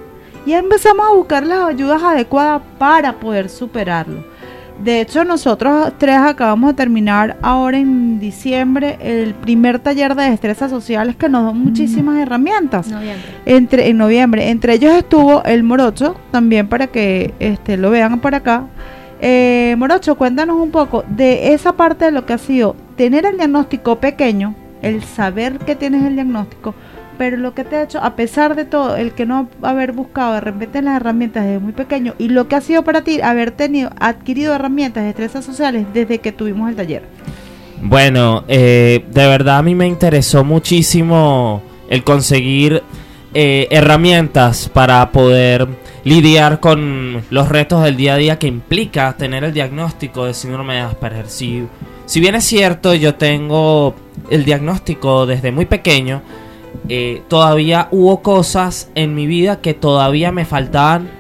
y 0.46 0.54
empezamos 0.54 1.06
a 1.06 1.14
buscar 1.14 1.46
las 1.46 1.68
ayudas 1.68 2.02
adecuadas 2.02 2.62
para 2.78 3.20
poder 3.20 3.50
superarlo. 3.50 4.24
De 4.82 5.00
hecho, 5.00 5.24
nosotros 5.24 5.92
tres 5.98 6.16
acabamos 6.16 6.70
de 6.70 6.74
terminar 6.74 7.36
ahora 7.42 7.78
en 7.78 8.20
diciembre 8.20 8.96
el 9.00 9.34
primer 9.34 9.80
taller 9.80 10.14
de 10.14 10.30
destrezas 10.30 10.70
sociales 10.70 11.16
que 11.16 11.28
nos 11.28 11.44
da 11.44 11.52
muchísimas 11.52 12.18
herramientas. 12.18 12.88
Noviembre. 12.88 13.28
Entre, 13.44 13.88
en 13.88 13.98
noviembre. 13.98 14.50
Entre 14.50 14.74
ellos 14.74 14.92
estuvo 14.92 15.42
el 15.44 15.64
Morocho, 15.64 16.16
también 16.30 16.68
para 16.68 16.86
que 16.86 17.34
este, 17.40 17.76
lo 17.76 17.90
vean 17.90 18.20
por 18.20 18.36
acá. 18.36 18.66
Eh, 19.20 19.74
Morocho, 19.78 20.14
cuéntanos 20.14 20.56
un 20.56 20.70
poco 20.70 21.04
de 21.08 21.52
esa 21.54 21.72
parte 21.72 22.04
de 22.04 22.10
lo 22.12 22.24
que 22.24 22.34
ha 22.34 22.38
sido 22.38 22.76
tener 22.96 23.26
el 23.26 23.36
diagnóstico 23.36 23.96
pequeño, 23.96 24.54
el 24.80 25.02
saber 25.02 25.58
que 25.58 25.74
tienes 25.74 26.04
el 26.04 26.14
diagnóstico, 26.14 26.74
pero 27.18 27.36
lo 27.36 27.52
que 27.52 27.64
te 27.64 27.76
ha 27.76 27.82
hecho, 27.82 27.98
a 28.02 28.16
pesar 28.16 28.54
de 28.54 28.64
todo, 28.64 28.96
el 28.96 29.12
que 29.12 29.26
no 29.26 29.48
haber 29.62 29.92
buscado 29.92 30.34
de 30.34 30.40
repente 30.40 30.80
las 30.80 30.96
herramientas 30.96 31.44
desde 31.44 31.58
muy 31.58 31.72
pequeño 31.72 32.14
y 32.18 32.28
lo 32.28 32.48
que 32.48 32.56
ha 32.56 32.60
sido 32.60 32.84
para 32.84 33.02
ti 33.02 33.20
haber 33.20 33.50
tenido, 33.50 33.90
adquirido 33.98 34.54
herramientas 34.54 35.02
de 35.02 35.08
destrezas 35.08 35.44
sociales 35.44 35.86
desde 35.92 36.18
que 36.18 36.32
tuvimos 36.32 36.70
el 36.70 36.76
taller. 36.76 37.02
Bueno, 37.82 38.44
eh, 38.48 39.04
de 39.10 39.26
verdad 39.26 39.58
a 39.58 39.62
mí 39.62 39.74
me 39.74 39.86
interesó 39.86 40.44
muchísimo 40.44 41.62
el 41.88 42.04
conseguir 42.04 42.82
eh, 43.34 43.68
herramientas 43.70 44.68
para 44.68 45.12
poder 45.12 45.68
lidiar 46.04 46.60
con 46.60 47.22
los 47.30 47.48
retos 47.48 47.82
del 47.82 47.96
día 47.96 48.14
a 48.14 48.16
día 48.16 48.38
que 48.38 48.46
implica 48.46 49.14
tener 49.16 49.44
el 49.44 49.52
diagnóstico 49.52 50.24
de 50.24 50.34
síndrome 50.34 50.74
de 50.74 50.80
Asperger. 50.80 51.28
Si, 51.28 51.66
si 52.06 52.20
bien 52.20 52.34
es 52.34 52.44
cierto, 52.44 52.94
yo 52.94 53.16
tengo 53.16 53.94
el 54.30 54.44
diagnóstico 54.44 55.26
desde 55.26 55.52
muy 55.52 55.66
pequeño, 55.66 56.22
eh, 56.88 57.22
todavía 57.28 57.88
hubo 57.90 58.22
cosas 58.22 58.90
en 58.94 59.14
mi 59.14 59.26
vida 59.26 59.60
que 59.60 59.74
todavía 59.74 60.32
me 60.32 60.44
faltaban 60.44 61.10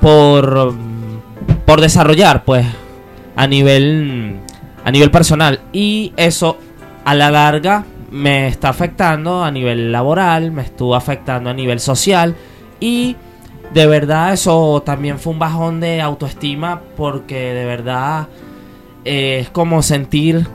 por, 0.00 0.74
por 1.64 1.80
desarrollar, 1.80 2.44
pues, 2.44 2.66
a 3.36 3.46
nivel, 3.46 4.38
a 4.84 4.90
nivel 4.90 5.10
personal. 5.10 5.60
Y 5.72 6.12
eso, 6.16 6.58
a 7.04 7.14
la 7.14 7.30
larga, 7.30 7.84
me 8.10 8.48
está 8.48 8.68
afectando 8.68 9.44
a 9.44 9.50
nivel 9.50 9.90
laboral, 9.90 10.52
me 10.52 10.62
estuvo 10.62 10.94
afectando 10.94 11.50
a 11.50 11.54
nivel 11.54 11.80
social. 11.80 12.34
Y 12.80 13.16
de 13.72 13.86
verdad 13.86 14.32
eso 14.32 14.82
también 14.84 15.18
fue 15.18 15.32
un 15.32 15.38
bajón 15.38 15.80
de 15.80 16.00
autoestima 16.00 16.80
porque 16.96 17.52
de 17.52 17.64
verdad 17.64 18.28
eh, 19.04 19.38
es 19.40 19.50
como 19.50 19.82
sentir 19.82 20.46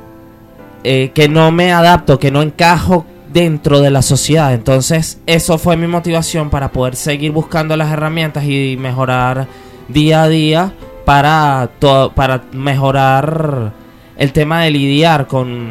eh, 0.84 1.12
que 1.14 1.28
no 1.28 1.52
me 1.52 1.74
adapto, 1.74 2.18
que 2.18 2.32
no 2.32 2.42
encajo 2.42 3.06
dentro 3.32 3.80
de 3.82 3.92
la 3.92 4.02
sociedad. 4.02 4.54
Entonces, 4.54 5.20
eso 5.26 5.58
fue 5.58 5.78
mi 5.78 5.88
motivación 5.88 6.50
para 6.50 6.72
poder 6.72 6.96
seguir 6.96 7.32
buscando 7.32 7.76
las 7.78 7.92
herramientas 7.92 8.44
y 8.46 8.78
mejorar 8.80 9.48
día 9.88 10.24
a 10.24 10.28
día 10.28 10.74
para, 11.06 11.70
para 12.16 12.44
mejorar 12.52 13.72
el 14.18 14.34
tema 14.34 14.62
de 14.62 14.72
lidiar 14.72 15.28
con 15.28 15.70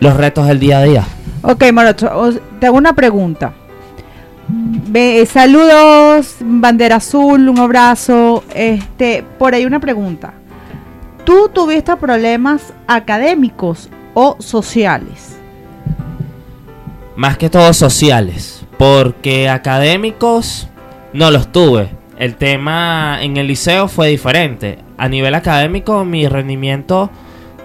los 0.00 0.16
retos 0.16 0.46
del 0.46 0.58
día 0.58 0.78
a 0.78 0.82
día. 0.82 1.04
Ok, 1.42 1.64
Morocho, 1.72 2.08
te 2.58 2.66
hago 2.66 2.76
una 2.76 2.94
pregunta. 2.94 3.52
saludos, 5.26 6.36
bandera 6.40 6.96
azul, 6.96 7.48
un 7.48 7.58
abrazo. 7.58 8.42
Este, 8.54 9.24
por 9.38 9.54
ahí 9.54 9.64
una 9.64 9.80
pregunta. 9.80 10.34
¿Tú 11.24 11.48
tuviste 11.52 11.96
problemas 11.96 12.72
académicos 12.88 13.88
o 14.14 14.36
sociales? 14.40 15.41
Más 17.16 17.38
que 17.38 17.50
todo 17.50 17.72
sociales, 17.72 18.64
porque 18.78 19.48
académicos 19.48 20.68
no 21.12 21.30
los 21.30 21.52
tuve. 21.52 21.90
El 22.18 22.36
tema 22.36 23.18
en 23.20 23.36
el 23.36 23.48
liceo 23.48 23.88
fue 23.88 24.08
diferente. 24.08 24.78
A 24.96 25.08
nivel 25.08 25.34
académico 25.34 26.04
mi 26.04 26.28
rendimiento 26.28 27.10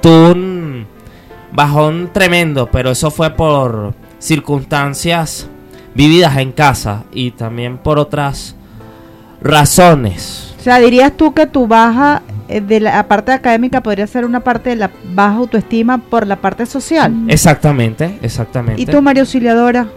tuvo 0.02 0.32
un 0.32 0.88
bajón 1.52 2.10
tremendo, 2.14 2.70
pero 2.72 2.92
eso 2.92 3.12
fue 3.12 3.32
por 3.32 3.94
circunstancias 4.20 5.48
vividas 5.94 6.38
en 6.38 6.52
casa 6.52 7.04
y 7.12 7.32
también 7.32 7.78
por 7.78 8.00
otras 8.00 8.56
razones. 9.42 10.56
O 10.60 10.64
sea, 10.64 10.80
dirías 10.80 11.16
tú 11.16 11.34
que 11.34 11.48
tu 11.48 11.68
baja 11.68 12.22
de 12.48 12.80
la 12.80 13.08
parte 13.08 13.32
académica 13.32 13.82
podría 13.82 14.08
ser 14.08 14.26
una 14.26 14.40
parte 14.40 14.70
de 14.72 14.78
la 14.78 14.92
baja 15.14 15.36
autoestima 15.36 15.98
por 15.98 16.26
la 16.26 16.38
parte 16.38 16.66
social. 16.66 17.14
Exactamente, 17.28 18.20
exactamente. 18.22 18.82
¿Y 18.82 18.86
tú, 18.86 19.02
María 19.02 19.22
Auxiliadora? 19.22 19.88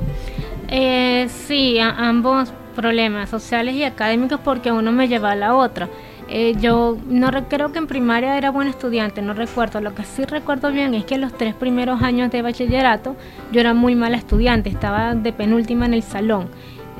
Eh, 0.68 1.28
sí, 1.46 1.78
ambos 1.78 2.52
problemas 2.74 3.28
sociales 3.28 3.74
y 3.74 3.84
académicos 3.84 4.40
porque 4.42 4.72
uno 4.72 4.92
me 4.92 5.08
lleva 5.08 5.32
a 5.32 5.36
la 5.36 5.54
otra. 5.54 5.88
Eh, 6.32 6.54
yo 6.60 6.96
no 7.08 7.28
creo 7.48 7.72
que 7.72 7.78
en 7.78 7.88
primaria 7.88 8.38
era 8.38 8.50
buen 8.50 8.68
estudiante, 8.68 9.20
no 9.20 9.34
recuerdo. 9.34 9.80
Lo 9.80 9.94
que 9.94 10.04
sí 10.04 10.24
recuerdo 10.24 10.70
bien 10.70 10.94
es 10.94 11.04
que 11.04 11.18
los 11.18 11.36
tres 11.36 11.54
primeros 11.54 12.02
años 12.02 12.30
de 12.30 12.40
bachillerato 12.40 13.16
yo 13.50 13.60
era 13.60 13.74
muy 13.74 13.96
mala 13.96 14.16
estudiante, 14.16 14.70
estaba 14.70 15.16
de 15.16 15.32
penúltima 15.32 15.86
en 15.86 15.94
el 15.94 16.04
salón. 16.04 16.48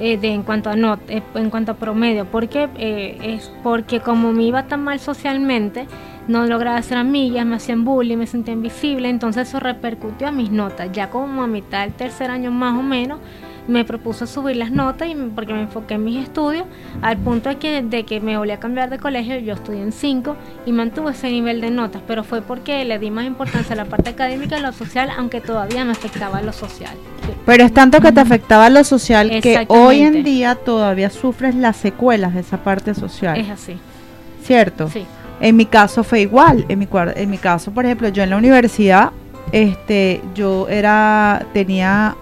Eh, 0.03 0.17
de, 0.17 0.29
en 0.33 0.43
cuanto 0.43 0.71
a 0.71 0.77
not, 0.77 0.99
eh, 1.11 1.23
en 1.35 1.51
cuanto 1.51 1.73
a 1.73 1.75
promedio, 1.75 2.25
porque 2.25 2.71
eh, 2.79 3.19
es 3.23 3.53
porque 3.63 4.01
como 4.01 4.33
me 4.33 4.45
iba 4.45 4.63
tan 4.63 4.83
mal 4.83 4.99
socialmente, 4.99 5.87
no 6.27 6.47
lograba 6.47 6.79
hacer 6.79 6.97
amigas, 6.97 7.45
me 7.45 7.57
hacían 7.57 7.85
bullying, 7.85 8.17
me 8.17 8.27
sentía 8.27 8.55
invisible, 8.55 9.11
entonces 9.11 9.47
eso 9.47 9.61
repercutió 9.61 10.29
a 10.29 10.33
mis 10.33 10.51
notas. 10.51 10.91
Ya 10.93 11.11
como 11.11 11.43
a 11.43 11.47
mitad 11.47 11.83
del 11.83 11.93
tercer 11.93 12.31
año 12.31 12.51
más 12.51 12.79
o 12.79 12.83
menos, 12.83 13.19
me 13.69 13.85
propuso 13.85 14.27
subir 14.27 14.57
las 14.57 14.71
notas 14.71 15.09
y 15.09 15.15
porque 15.35 15.53
me 15.53 15.63
enfoqué 15.63 15.95
en 15.95 16.05
mis 16.05 16.23
estudios 16.23 16.65
al 17.03 17.17
punto 17.19 17.49
de 17.49 17.57
que, 17.57 17.83
de 17.83 18.05
que 18.05 18.21
me 18.21 18.37
volví 18.37 18.53
a 18.53 18.61
cambiar 18.61 18.91
de 18.91 18.99
colegio, 18.99 19.39
yo 19.39 19.55
estudié 19.55 19.83
en 19.83 19.93
5 19.93 20.37
y 20.67 20.73
mantuve 20.73 21.13
ese 21.13 21.31
nivel 21.31 21.61
de 21.61 21.71
notas, 21.71 22.03
pero 22.07 22.25
fue 22.25 22.43
porque 22.43 22.85
le 22.85 22.99
di 22.99 23.11
más 23.11 23.27
importancia 23.27 23.75
a 23.75 23.77
la 23.77 23.85
parte 23.85 24.11
académica 24.11 24.57
y 24.57 24.61
a 24.61 24.63
lo 24.63 24.73
social, 24.73 25.11
aunque 25.17 25.41
todavía 25.41 25.85
me 25.85 25.93
afectaba 25.93 26.43
lo 26.43 26.53
social. 26.53 26.95
Pero 27.47 27.65
es 27.65 27.73
tanto 27.73 28.01
que 28.01 28.13
te 28.13 28.21
afectaba 28.21 28.71
lo 28.71 28.85
social 28.85 29.41
que 29.41 29.65
hoy 29.69 30.01
en 30.01 30.25
día 30.25 30.55
todavía 30.55 31.11
sufres 31.11 31.55
las 31.55 31.77
secuelas 31.77 32.35
de 32.35 32.41
esa 32.41 32.59
parte 32.59 32.95
social. 32.95 33.39
Es 33.39 33.51
así. 33.51 33.77
¿Cierto? 34.43 34.89
Sí. 34.89 35.05
En 35.41 35.57
mi 35.57 35.67
caso 35.67 36.05
fue 36.05 36.21
igual. 36.21 36.65
En 36.69 36.79
mi, 36.79 36.89
en 36.93 37.31
mi 37.31 37.39
caso, 37.39 37.71
por 37.73 37.85
ejemplo, 37.85 38.09
yo 38.09 38.23
en 38.23 38.31
la 38.31 38.37
universidad, 38.37 39.11
este, 39.53 40.21
yo 40.35 40.69
era, 40.69 41.47
tenía 41.53 42.15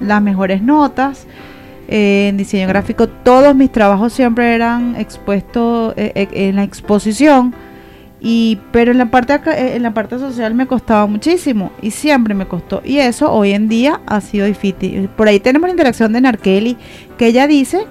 las 0.00 0.22
mejores 0.22 0.62
notas. 0.62 1.26
Eh, 1.90 2.28
en 2.28 2.36
diseño 2.36 2.68
gráfico 2.68 3.08
todos 3.08 3.54
mis 3.54 3.72
trabajos 3.72 4.12
siempre 4.12 4.54
eran 4.54 4.94
expuestos 4.96 5.94
eh, 5.96 6.12
eh, 6.14 6.28
en 6.32 6.56
la 6.56 6.64
exposición. 6.64 7.54
Y 8.20 8.58
pero 8.72 8.90
en 8.90 8.98
la 8.98 9.10
parte 9.12 9.40
en 9.76 9.82
la 9.82 9.94
parte 9.94 10.18
social 10.18 10.52
me 10.52 10.66
costaba 10.66 11.06
muchísimo 11.06 11.70
y 11.80 11.92
siempre 11.92 12.34
me 12.34 12.46
costó. 12.46 12.82
Y 12.84 12.98
eso 12.98 13.32
hoy 13.32 13.52
en 13.52 13.68
día 13.68 14.00
ha 14.06 14.20
sido 14.20 14.46
difícil. 14.46 15.08
Por 15.08 15.28
ahí 15.28 15.38
tenemos 15.38 15.68
la 15.68 15.72
interacción 15.72 16.12
de 16.12 16.20
Narkeli 16.20 16.76
que 17.16 17.28
ella 17.28 17.46
dice 17.46 17.86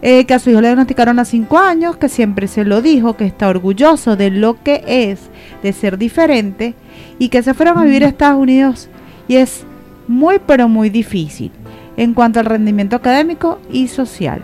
que 0.00 0.32
a 0.32 0.38
su 0.38 0.50
hijo 0.50 0.60
le 0.60 0.68
diagnosticaron 0.68 1.18
a 1.18 1.24
5 1.24 1.58
años 1.58 1.96
que 1.96 2.08
siempre 2.08 2.46
se 2.48 2.64
lo 2.64 2.82
dijo 2.82 3.16
que 3.16 3.26
está 3.26 3.48
orgulloso 3.48 4.16
de 4.16 4.30
lo 4.30 4.62
que 4.62 4.82
es 4.86 5.20
de 5.62 5.72
ser 5.72 5.96
diferente 5.98 6.74
y 7.18 7.28
que 7.28 7.42
se 7.42 7.54
fueron 7.54 7.78
a 7.78 7.84
vivir 7.84 8.04
a 8.04 8.08
Estados 8.08 8.40
Unidos. 8.40 8.88
Y 9.28 9.36
es 9.36 9.64
muy 10.08 10.40
pero 10.44 10.68
muy 10.68 10.90
difícil 10.90 11.52
en 11.96 12.14
cuanto 12.14 12.40
al 12.40 12.46
rendimiento 12.46 12.96
académico 12.96 13.60
y 13.70 13.88
social. 13.88 14.42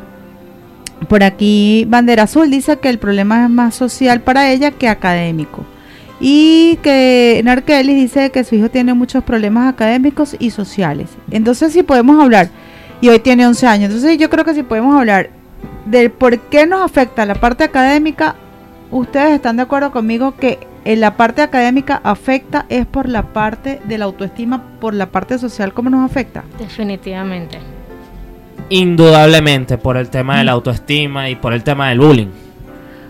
Por 1.08 1.22
aquí 1.22 1.84
Bandera 1.88 2.24
Azul 2.24 2.50
dice 2.50 2.78
que 2.78 2.88
el 2.88 2.98
problema 2.98 3.44
es 3.44 3.50
más 3.50 3.74
social 3.74 4.20
para 4.20 4.50
ella 4.50 4.70
que 4.70 4.88
académico. 4.88 5.64
Y 6.20 6.78
que 6.82 7.42
Narkelis 7.44 7.96
dice 7.96 8.30
que 8.30 8.44
su 8.44 8.54
hijo 8.54 8.70
tiene 8.70 8.94
muchos 8.94 9.24
problemas 9.24 9.72
académicos 9.72 10.36
y 10.38 10.50
sociales. 10.50 11.10
Entonces 11.30 11.72
si 11.72 11.82
podemos 11.82 12.22
hablar, 12.22 12.48
y 13.00 13.08
hoy 13.08 13.18
tiene 13.18 13.46
11 13.46 13.66
años, 13.66 13.90
entonces 13.90 14.16
yo 14.16 14.30
creo 14.30 14.44
que 14.44 14.54
si 14.54 14.62
podemos 14.62 14.94
hablar 14.96 15.30
del 15.84 16.10
por 16.10 16.38
qué 16.38 16.66
nos 16.66 16.82
afecta 16.82 17.26
la 17.26 17.34
parte 17.34 17.64
académica, 17.64 18.36
ustedes 18.90 19.32
están 19.32 19.56
de 19.56 19.62
acuerdo 19.62 19.90
conmigo 19.90 20.36
que 20.36 20.58
en 20.84 21.00
la 21.00 21.16
parte 21.16 21.42
académica 21.42 22.00
afecta 22.04 22.66
es 22.68 22.86
por 22.86 23.08
la 23.08 23.32
parte 23.32 23.80
de 23.84 23.98
la 23.98 24.04
autoestima, 24.04 24.62
por 24.80 24.94
la 24.94 25.06
parte 25.06 25.38
social, 25.38 25.72
¿cómo 25.72 25.90
nos 25.90 26.08
afecta? 26.08 26.44
Definitivamente. 26.58 27.58
Indudablemente, 28.68 29.78
por 29.78 29.96
el 29.96 30.10
tema 30.10 30.38
de 30.38 30.44
la 30.44 30.52
autoestima 30.52 31.30
y 31.30 31.36
por 31.36 31.52
el 31.52 31.62
tema 31.62 31.88
del 31.88 32.00
bullying. 32.00 32.28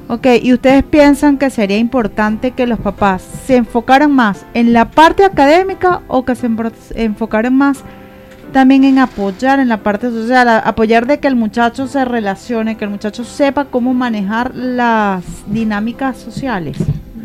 Ok, 0.06 0.26
¿y 0.42 0.52
ustedes 0.52 0.84
piensan 0.84 1.38
que 1.38 1.48
sería 1.50 1.78
importante 1.78 2.50
que 2.50 2.66
los 2.66 2.78
papás 2.78 3.22
se 3.46 3.56
enfocaran 3.56 4.12
más 4.12 4.44
en 4.52 4.72
la 4.72 4.90
parte 4.90 5.24
académica 5.24 6.02
o 6.08 6.24
que 6.24 6.34
se 6.34 6.48
enfocaran 6.94 7.56
más 7.56 7.82
también 8.52 8.84
en 8.84 8.98
apoyar 8.98 9.58
en 9.58 9.68
la 9.68 9.78
parte 9.78 10.10
social, 10.10 10.48
apoyar 10.48 11.06
de 11.06 11.18
que 11.18 11.26
el 11.26 11.34
muchacho 11.34 11.88
se 11.88 12.04
relacione, 12.04 12.76
que 12.76 12.84
el 12.84 12.90
muchacho 12.90 13.24
sepa 13.24 13.64
cómo 13.64 13.94
manejar 13.94 14.54
las 14.54 15.24
dinámicas 15.46 16.18
sociales? 16.18 16.76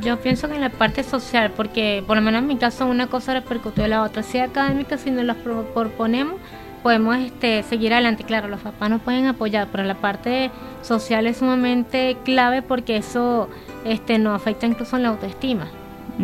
Yo 0.01 0.19
pienso 0.19 0.47
que 0.47 0.55
en 0.55 0.61
la 0.61 0.69
parte 0.69 1.03
social, 1.03 1.51
porque 1.55 2.03
por 2.05 2.15
lo 2.15 2.21
menos 2.21 2.41
en 2.41 2.47
mi 2.47 2.57
caso 2.57 2.85
una 2.85 3.07
cosa 3.07 3.33
repercute 3.33 3.83
en 3.83 3.89
la 3.91 4.03
otra. 4.03 4.23
Si 4.23 4.37
académica, 4.39 4.97
si 4.97 5.11
nos 5.11 5.25
las 5.25 5.37
proponemos, 5.37 6.35
podemos 6.83 7.17
este, 7.17 7.63
seguir 7.63 7.93
adelante. 7.93 8.23
Claro, 8.23 8.47
los 8.47 8.61
papás 8.61 8.89
nos 8.89 9.01
pueden 9.01 9.25
apoyar, 9.25 9.67
pero 9.71 9.83
la 9.83 9.95
parte 9.95 10.51
social 10.81 11.27
es 11.27 11.37
sumamente 11.37 12.17
clave 12.23 12.61
porque 12.61 12.97
eso 12.97 13.49
este, 13.85 14.19
nos 14.19 14.35
afecta 14.35 14.65
incluso 14.65 14.95
en 14.97 15.03
la 15.03 15.09
autoestima. 15.09 15.67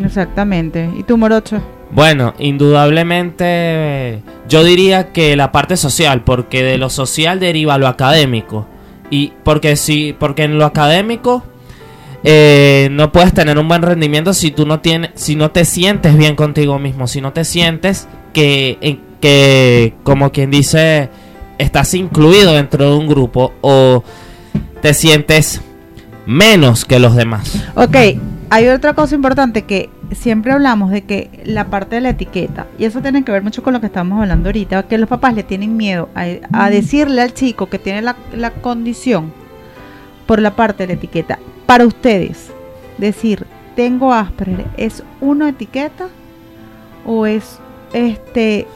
Exactamente. 0.02 0.90
¿Y 0.96 1.02
tú, 1.02 1.16
Morocho? 1.16 1.60
Bueno, 1.90 2.34
indudablemente 2.38 4.22
yo 4.48 4.64
diría 4.64 5.12
que 5.12 5.36
la 5.36 5.52
parte 5.52 5.76
social, 5.76 6.22
porque 6.22 6.62
de 6.62 6.78
lo 6.78 6.90
social 6.90 7.40
deriva 7.40 7.78
lo 7.78 7.86
académico. 7.86 8.66
Y 9.08 9.32
porque 9.44 9.76
si, 9.76 10.12
porque 10.12 10.44
en 10.44 10.58
lo 10.58 10.64
académico 10.64 11.44
eh, 12.28 12.88
no 12.90 13.12
puedes 13.12 13.32
tener 13.32 13.56
un 13.56 13.68
buen 13.68 13.82
rendimiento 13.82 14.34
si 14.34 14.50
tú 14.50 14.66
no 14.66 14.80
tienes, 14.80 15.12
si 15.14 15.36
no 15.36 15.52
te 15.52 15.64
sientes 15.64 16.16
bien 16.16 16.34
contigo 16.34 16.76
mismo, 16.80 17.06
si 17.06 17.20
no 17.20 17.32
te 17.32 17.44
sientes 17.44 18.08
que, 18.32 18.98
que 19.20 19.94
como 20.02 20.32
quien 20.32 20.50
dice, 20.50 21.08
estás 21.58 21.94
incluido 21.94 22.52
dentro 22.54 22.90
de 22.90 22.96
un 22.96 23.06
grupo 23.06 23.52
o 23.60 24.02
te 24.82 24.92
sientes 24.92 25.60
menos 26.26 26.84
que 26.84 26.98
los 26.98 27.14
demás. 27.14 27.64
Ok, 27.76 27.96
hay 28.50 28.68
otra 28.70 28.94
cosa 28.94 29.14
importante 29.14 29.62
que 29.62 29.88
siempre 30.10 30.50
hablamos 30.50 30.90
de 30.90 31.02
que 31.02 31.30
la 31.44 31.66
parte 31.66 31.94
de 31.94 32.00
la 32.00 32.08
etiqueta, 32.08 32.66
y 32.76 32.86
eso 32.86 33.02
tiene 33.02 33.24
que 33.24 33.30
ver 33.30 33.44
mucho 33.44 33.62
con 33.62 33.72
lo 33.72 33.80
que 33.80 33.86
estamos 33.86 34.20
hablando 34.20 34.48
ahorita, 34.48 34.82
que 34.88 34.98
los 34.98 35.08
papás 35.08 35.34
le 35.34 35.44
tienen 35.44 35.76
miedo 35.76 36.08
a, 36.16 36.70
decirle 36.70 37.22
al 37.22 37.34
chico 37.34 37.66
que 37.66 37.78
tiene 37.78 38.02
la, 38.02 38.16
la, 38.34 38.50
condición 38.50 39.32
por 40.26 40.40
la 40.40 40.56
parte 40.56 40.82
de 40.82 40.88
la 40.88 40.94
etiqueta. 40.94 41.38
Para 41.66 41.84
ustedes, 41.84 42.52
decir 42.98 43.46
tengo 43.74 44.12
Asperger, 44.12 44.66
¿es 44.76 45.02
una 45.20 45.50
etiqueta 45.50 46.08
o 47.04 47.26
es 47.26 47.58
este 47.92 48.66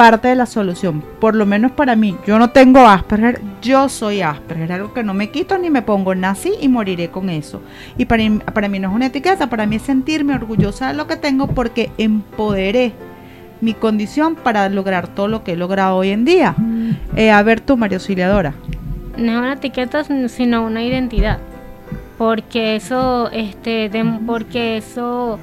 parte 0.00 0.28
de 0.28 0.34
la 0.34 0.46
solución. 0.46 1.04
Por 1.20 1.34
lo 1.34 1.44
menos 1.44 1.72
para 1.72 1.94
mí, 1.94 2.16
yo 2.26 2.38
no 2.38 2.48
tengo 2.52 2.80
Asperger, 2.80 3.38
yo 3.60 3.90
soy 3.90 4.22
Asperger, 4.22 4.72
algo 4.72 4.94
que 4.94 5.02
no 5.02 5.12
me 5.12 5.30
quito 5.30 5.58
ni 5.58 5.68
me 5.68 5.82
pongo, 5.82 6.14
nací 6.14 6.54
y 6.58 6.68
moriré 6.68 7.10
con 7.10 7.28
eso. 7.28 7.60
Y 7.98 8.06
para 8.06 8.22
mí, 8.22 8.38
para 8.54 8.68
mí 8.68 8.78
no 8.78 8.88
es 8.88 8.94
una 8.94 9.06
etiqueta, 9.06 9.50
para 9.50 9.66
mí 9.66 9.76
es 9.76 9.82
sentirme 9.82 10.34
orgullosa 10.34 10.88
de 10.88 10.94
lo 10.94 11.06
que 11.06 11.16
tengo 11.16 11.48
porque 11.48 11.90
empoderé 11.98 12.94
mi 13.60 13.74
condición 13.74 14.36
para 14.36 14.70
lograr 14.70 15.06
todo 15.08 15.28
lo 15.28 15.44
que 15.44 15.52
he 15.52 15.56
logrado 15.56 15.96
hoy 15.96 16.08
en 16.08 16.24
día. 16.24 16.54
Eh, 17.14 17.30
a 17.30 17.42
ver 17.42 17.60
tú, 17.60 17.76
María 17.76 17.98
Auxiliadora. 17.98 18.54
No 19.18 19.32
es 19.32 19.38
una 19.38 19.52
etiqueta, 19.52 20.02
sino 20.28 20.64
una 20.64 20.82
identidad. 20.82 21.40
Porque 22.20 22.76
eso, 22.76 23.30
este, 23.32 23.90
porque 24.26 24.76
eso 24.76 25.38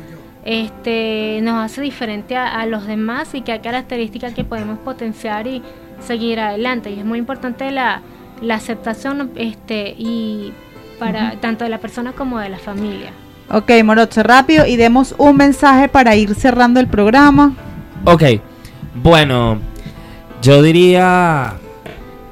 este, 0.45 1.39
nos 1.41 1.65
hace 1.65 1.81
diferente 1.81 2.37
a, 2.37 2.63
los 2.67 2.85
demás 2.85 3.33
y 3.33 3.41
qué 3.41 3.59
características 3.61 4.35
que 4.35 4.43
podemos 4.43 4.77
potenciar 4.77 5.47
y 5.47 5.63
seguir 6.05 6.39
adelante. 6.39 6.91
Y 6.91 6.99
es 6.99 7.03
muy 7.03 7.17
importante 7.17 7.71
la, 7.71 8.03
aceptación 8.51 9.31
este, 9.37 9.95
y 9.97 10.53
para 10.99 11.31
tanto 11.39 11.63
de 11.63 11.71
la 11.71 11.79
persona 11.79 12.11
como 12.11 12.37
de 12.37 12.49
la 12.49 12.59
familia. 12.59 13.09
Ok, 13.49 13.71
Morocho, 13.83 14.21
rápido 14.21 14.67
y 14.67 14.75
demos 14.75 15.15
un 15.17 15.35
mensaje 15.35 15.89
para 15.89 16.15
ir 16.15 16.35
cerrando 16.35 16.79
el 16.79 16.85
programa. 16.85 17.55
Ok, 18.05 18.21
bueno, 18.93 19.57
yo 20.43 20.61
diría 20.61 21.55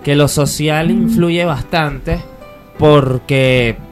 que 0.03 0.15
lo 0.15 0.27
social 0.27 0.91
influye 0.91 1.45
bastante 1.45 2.19
porque 2.77 3.83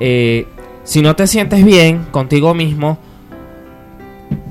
eh, 0.00 0.46
si 0.84 1.02
no 1.02 1.16
te 1.16 1.26
sientes 1.26 1.64
bien 1.64 2.04
contigo 2.10 2.54
mismo, 2.54 2.98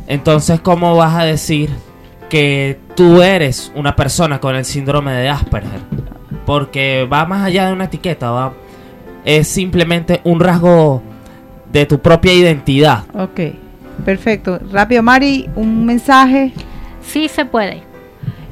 entonces, 0.08 0.60
¿cómo 0.60 0.96
vas 0.96 1.16
a 1.16 1.24
decir 1.24 1.70
que 2.30 2.80
tú 2.96 3.22
eres 3.22 3.72
una 3.76 3.96
persona 3.96 4.40
con 4.40 4.56
el 4.56 4.66
síndrome 4.66 5.14
de 5.14 5.30
Asperger? 5.30 5.82
Porque 6.46 7.08
va 7.12 7.26
más 7.26 7.46
allá 7.46 7.68
de 7.68 7.74
una 7.74 7.86
etiqueta, 7.86 8.30
va, 8.30 8.54
es 9.24 9.48
simplemente 9.48 10.22
un 10.24 10.40
rasgo 10.40 11.02
de 11.72 11.86
tu 11.86 12.00
propia 12.00 12.34
identidad. 12.34 13.04
Ok, 13.14 13.40
perfecto. 14.06 14.60
Rápido, 14.72 15.02
Mari, 15.02 15.50
un 15.56 15.86
mensaje. 15.86 16.54
Sí 17.02 17.28
se 17.28 17.46
puede. 17.46 17.84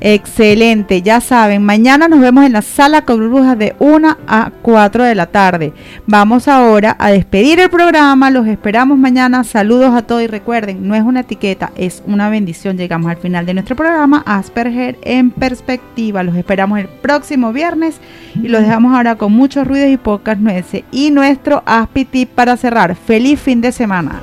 Excelente, 0.05 1.01
ya 1.01 1.21
saben, 1.21 1.63
mañana 1.63 2.09
nos 2.09 2.19
vemos 2.19 2.43
en 2.43 2.51
la 2.51 2.61
sala 2.61 3.03
con 3.03 3.19
brujas 3.19 3.57
de 3.57 3.73
1 3.79 4.17
a 4.27 4.51
4 4.61 5.05
de 5.05 5.15
la 5.15 5.27
tarde. 5.27 5.71
Vamos 6.05 6.49
ahora 6.49 6.97
a 6.99 7.09
despedir 7.09 7.61
el 7.61 7.69
programa, 7.69 8.29
los 8.29 8.45
esperamos 8.47 8.97
mañana, 8.97 9.45
saludos 9.45 9.95
a 9.95 10.01
todos 10.01 10.21
y 10.21 10.27
recuerden, 10.27 10.85
no 10.85 10.93
es 10.93 11.03
una 11.03 11.21
etiqueta, 11.21 11.71
es 11.77 12.03
una 12.05 12.27
bendición. 12.27 12.75
Llegamos 12.75 13.09
al 13.11 13.15
final 13.15 13.45
de 13.45 13.53
nuestro 13.53 13.77
programa, 13.77 14.23
Asperger 14.25 14.97
en 15.03 15.31
perspectiva, 15.31 16.21
los 16.21 16.35
esperamos 16.35 16.79
el 16.79 16.89
próximo 16.89 17.53
viernes 17.53 18.01
y 18.35 18.49
los 18.49 18.61
dejamos 18.61 18.93
ahora 18.93 19.15
con 19.15 19.31
muchos 19.31 19.65
ruidos 19.65 19.89
y 19.89 19.95
pocas 19.95 20.37
nueces. 20.37 20.83
Y 20.91 21.11
nuestro 21.11 21.63
Aspitip 21.65 22.29
para 22.31 22.57
cerrar, 22.57 22.97
feliz 22.97 23.39
fin 23.39 23.61
de 23.61 23.71
semana. 23.71 24.19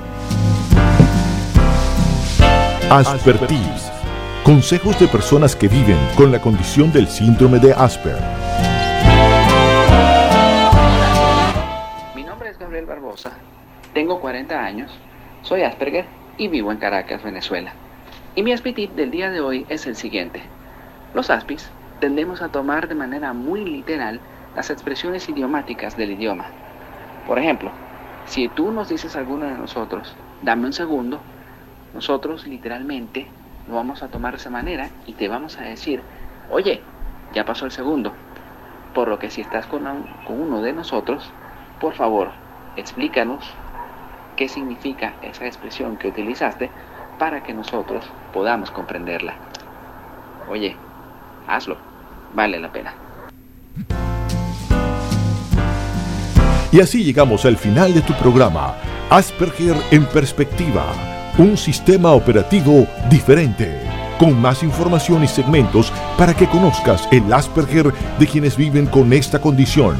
Aspertips 2.91 3.90
Consejos 4.45 4.99
de 4.99 5.07
personas 5.07 5.55
que 5.55 5.69
viven 5.69 5.99
con 6.17 6.33
la 6.33 6.41
condición 6.41 6.91
del 6.91 7.07
síndrome 7.07 7.59
de 7.59 7.75
Asperger. 7.75 8.23
Mi 12.15 12.25
nombre 12.25 12.49
es 12.49 12.59
Gabriel 12.59 12.87
Barbosa, 12.87 13.33
tengo 13.93 14.19
40 14.19 14.59
años, 14.59 14.91
soy 15.43 15.61
Asperger 15.63 16.07
y 16.39 16.49
vivo 16.49 16.73
en 16.73 16.79
Caracas, 16.79 17.23
Venezuela. 17.23 17.75
Y 18.35 18.43
mi 18.43 18.53
aspitip 18.53 18.93
del 18.93 19.11
día 19.11 19.31
de 19.31 19.41
hoy 19.41 19.67
es 19.69 19.87
el 19.87 19.95
siguiente. 19.95 20.41
Los 21.13 21.29
aspis 21.29 21.71
tendemos 22.01 22.41
a 22.41 22.49
tomar 22.49 22.89
de 22.89 22.95
manera 22.95 23.35
muy 23.35 23.63
literal 23.63 24.21
las 24.57 24.71
expresiones 24.71 25.29
idiomáticas 25.29 25.99
del 25.99 26.13
idioma. 26.13 26.47
Por 27.27 27.39
ejemplo, 27.39 27.71
si 28.25 28.49
tú 28.49 28.73
nos 28.73 28.89
dices 28.89 29.15
a 29.17 29.19
alguno 29.19 29.45
de 29.45 29.59
nosotros, 29.59 30.17
dame 30.41 30.65
un 30.65 30.73
segundo, 30.73 31.21
nosotros 31.93 32.47
literalmente 32.47 33.29
lo 33.71 33.77
vamos 33.77 34.03
a 34.03 34.09
tomar 34.09 34.33
de 34.33 34.39
esa 34.39 34.51
manera 34.51 34.91
y 35.07 35.13
te 35.13 35.29
vamos 35.29 35.57
a 35.59 35.63
decir, 35.63 36.03
oye, 36.51 36.83
ya 37.33 37.45
pasó 37.45 37.65
el 37.67 37.71
segundo. 37.71 38.13
Por 38.95 39.09
lo 39.09 39.19
que 39.21 39.31
si 39.31 39.41
estás 39.41 39.67
con, 39.67 39.85
con 40.27 40.41
uno 40.41 40.61
de 40.61 40.73
nosotros, 40.73 41.31
por 41.81 41.95
favor, 41.95 42.33
explícanos 42.77 43.45
qué 44.37 44.49
significa 44.49 45.15
esa 45.23 45.47
expresión 45.47 45.97
que 45.97 46.09
utilizaste 46.09 46.71
para 47.19 47.45
que 47.45 47.55
nosotros 47.55 48.05
podamos 48.33 48.73
comprenderla. 48.73 49.35
Oye, 50.49 50.77
hazlo, 51.47 51.77
vale 52.35 52.59
la 52.59 52.73
pena. 52.73 52.95
Y 56.73 56.81
así 56.81 57.05
llegamos 57.05 57.45
al 57.45 57.57
final 57.57 57.95
de 57.95 58.01
tu 58.01 58.15
programa, 58.15 58.75
Asperger 59.11 59.77
en 59.91 60.07
perspectiva 60.07 61.20
un 61.41 61.57
sistema 61.57 62.13
operativo 62.13 62.87
diferente, 63.09 63.81
con 64.19 64.39
más 64.39 64.63
información 64.63 65.25
y 65.25 65.27
segmentos 65.27 65.91
para 66.19 66.35
que 66.35 66.47
conozcas 66.47 67.09
el 67.11 67.33
Asperger 67.33 67.95
de 68.19 68.27
quienes 68.27 68.57
viven 68.57 68.87
con 68.87 69.11
esta 69.15 69.41
condición. 69.41 69.97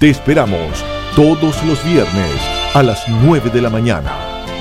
Te 0.00 0.10
esperamos 0.10 0.84
todos 1.14 1.62
los 1.64 1.84
viernes 1.84 2.34
a 2.74 2.82
las 2.82 3.06
9 3.08 3.50
de 3.50 3.62
la 3.62 3.70
mañana 3.70 4.12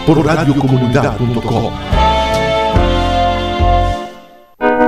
por 0.06 0.24
radiocomunidad.com. 0.24 2.09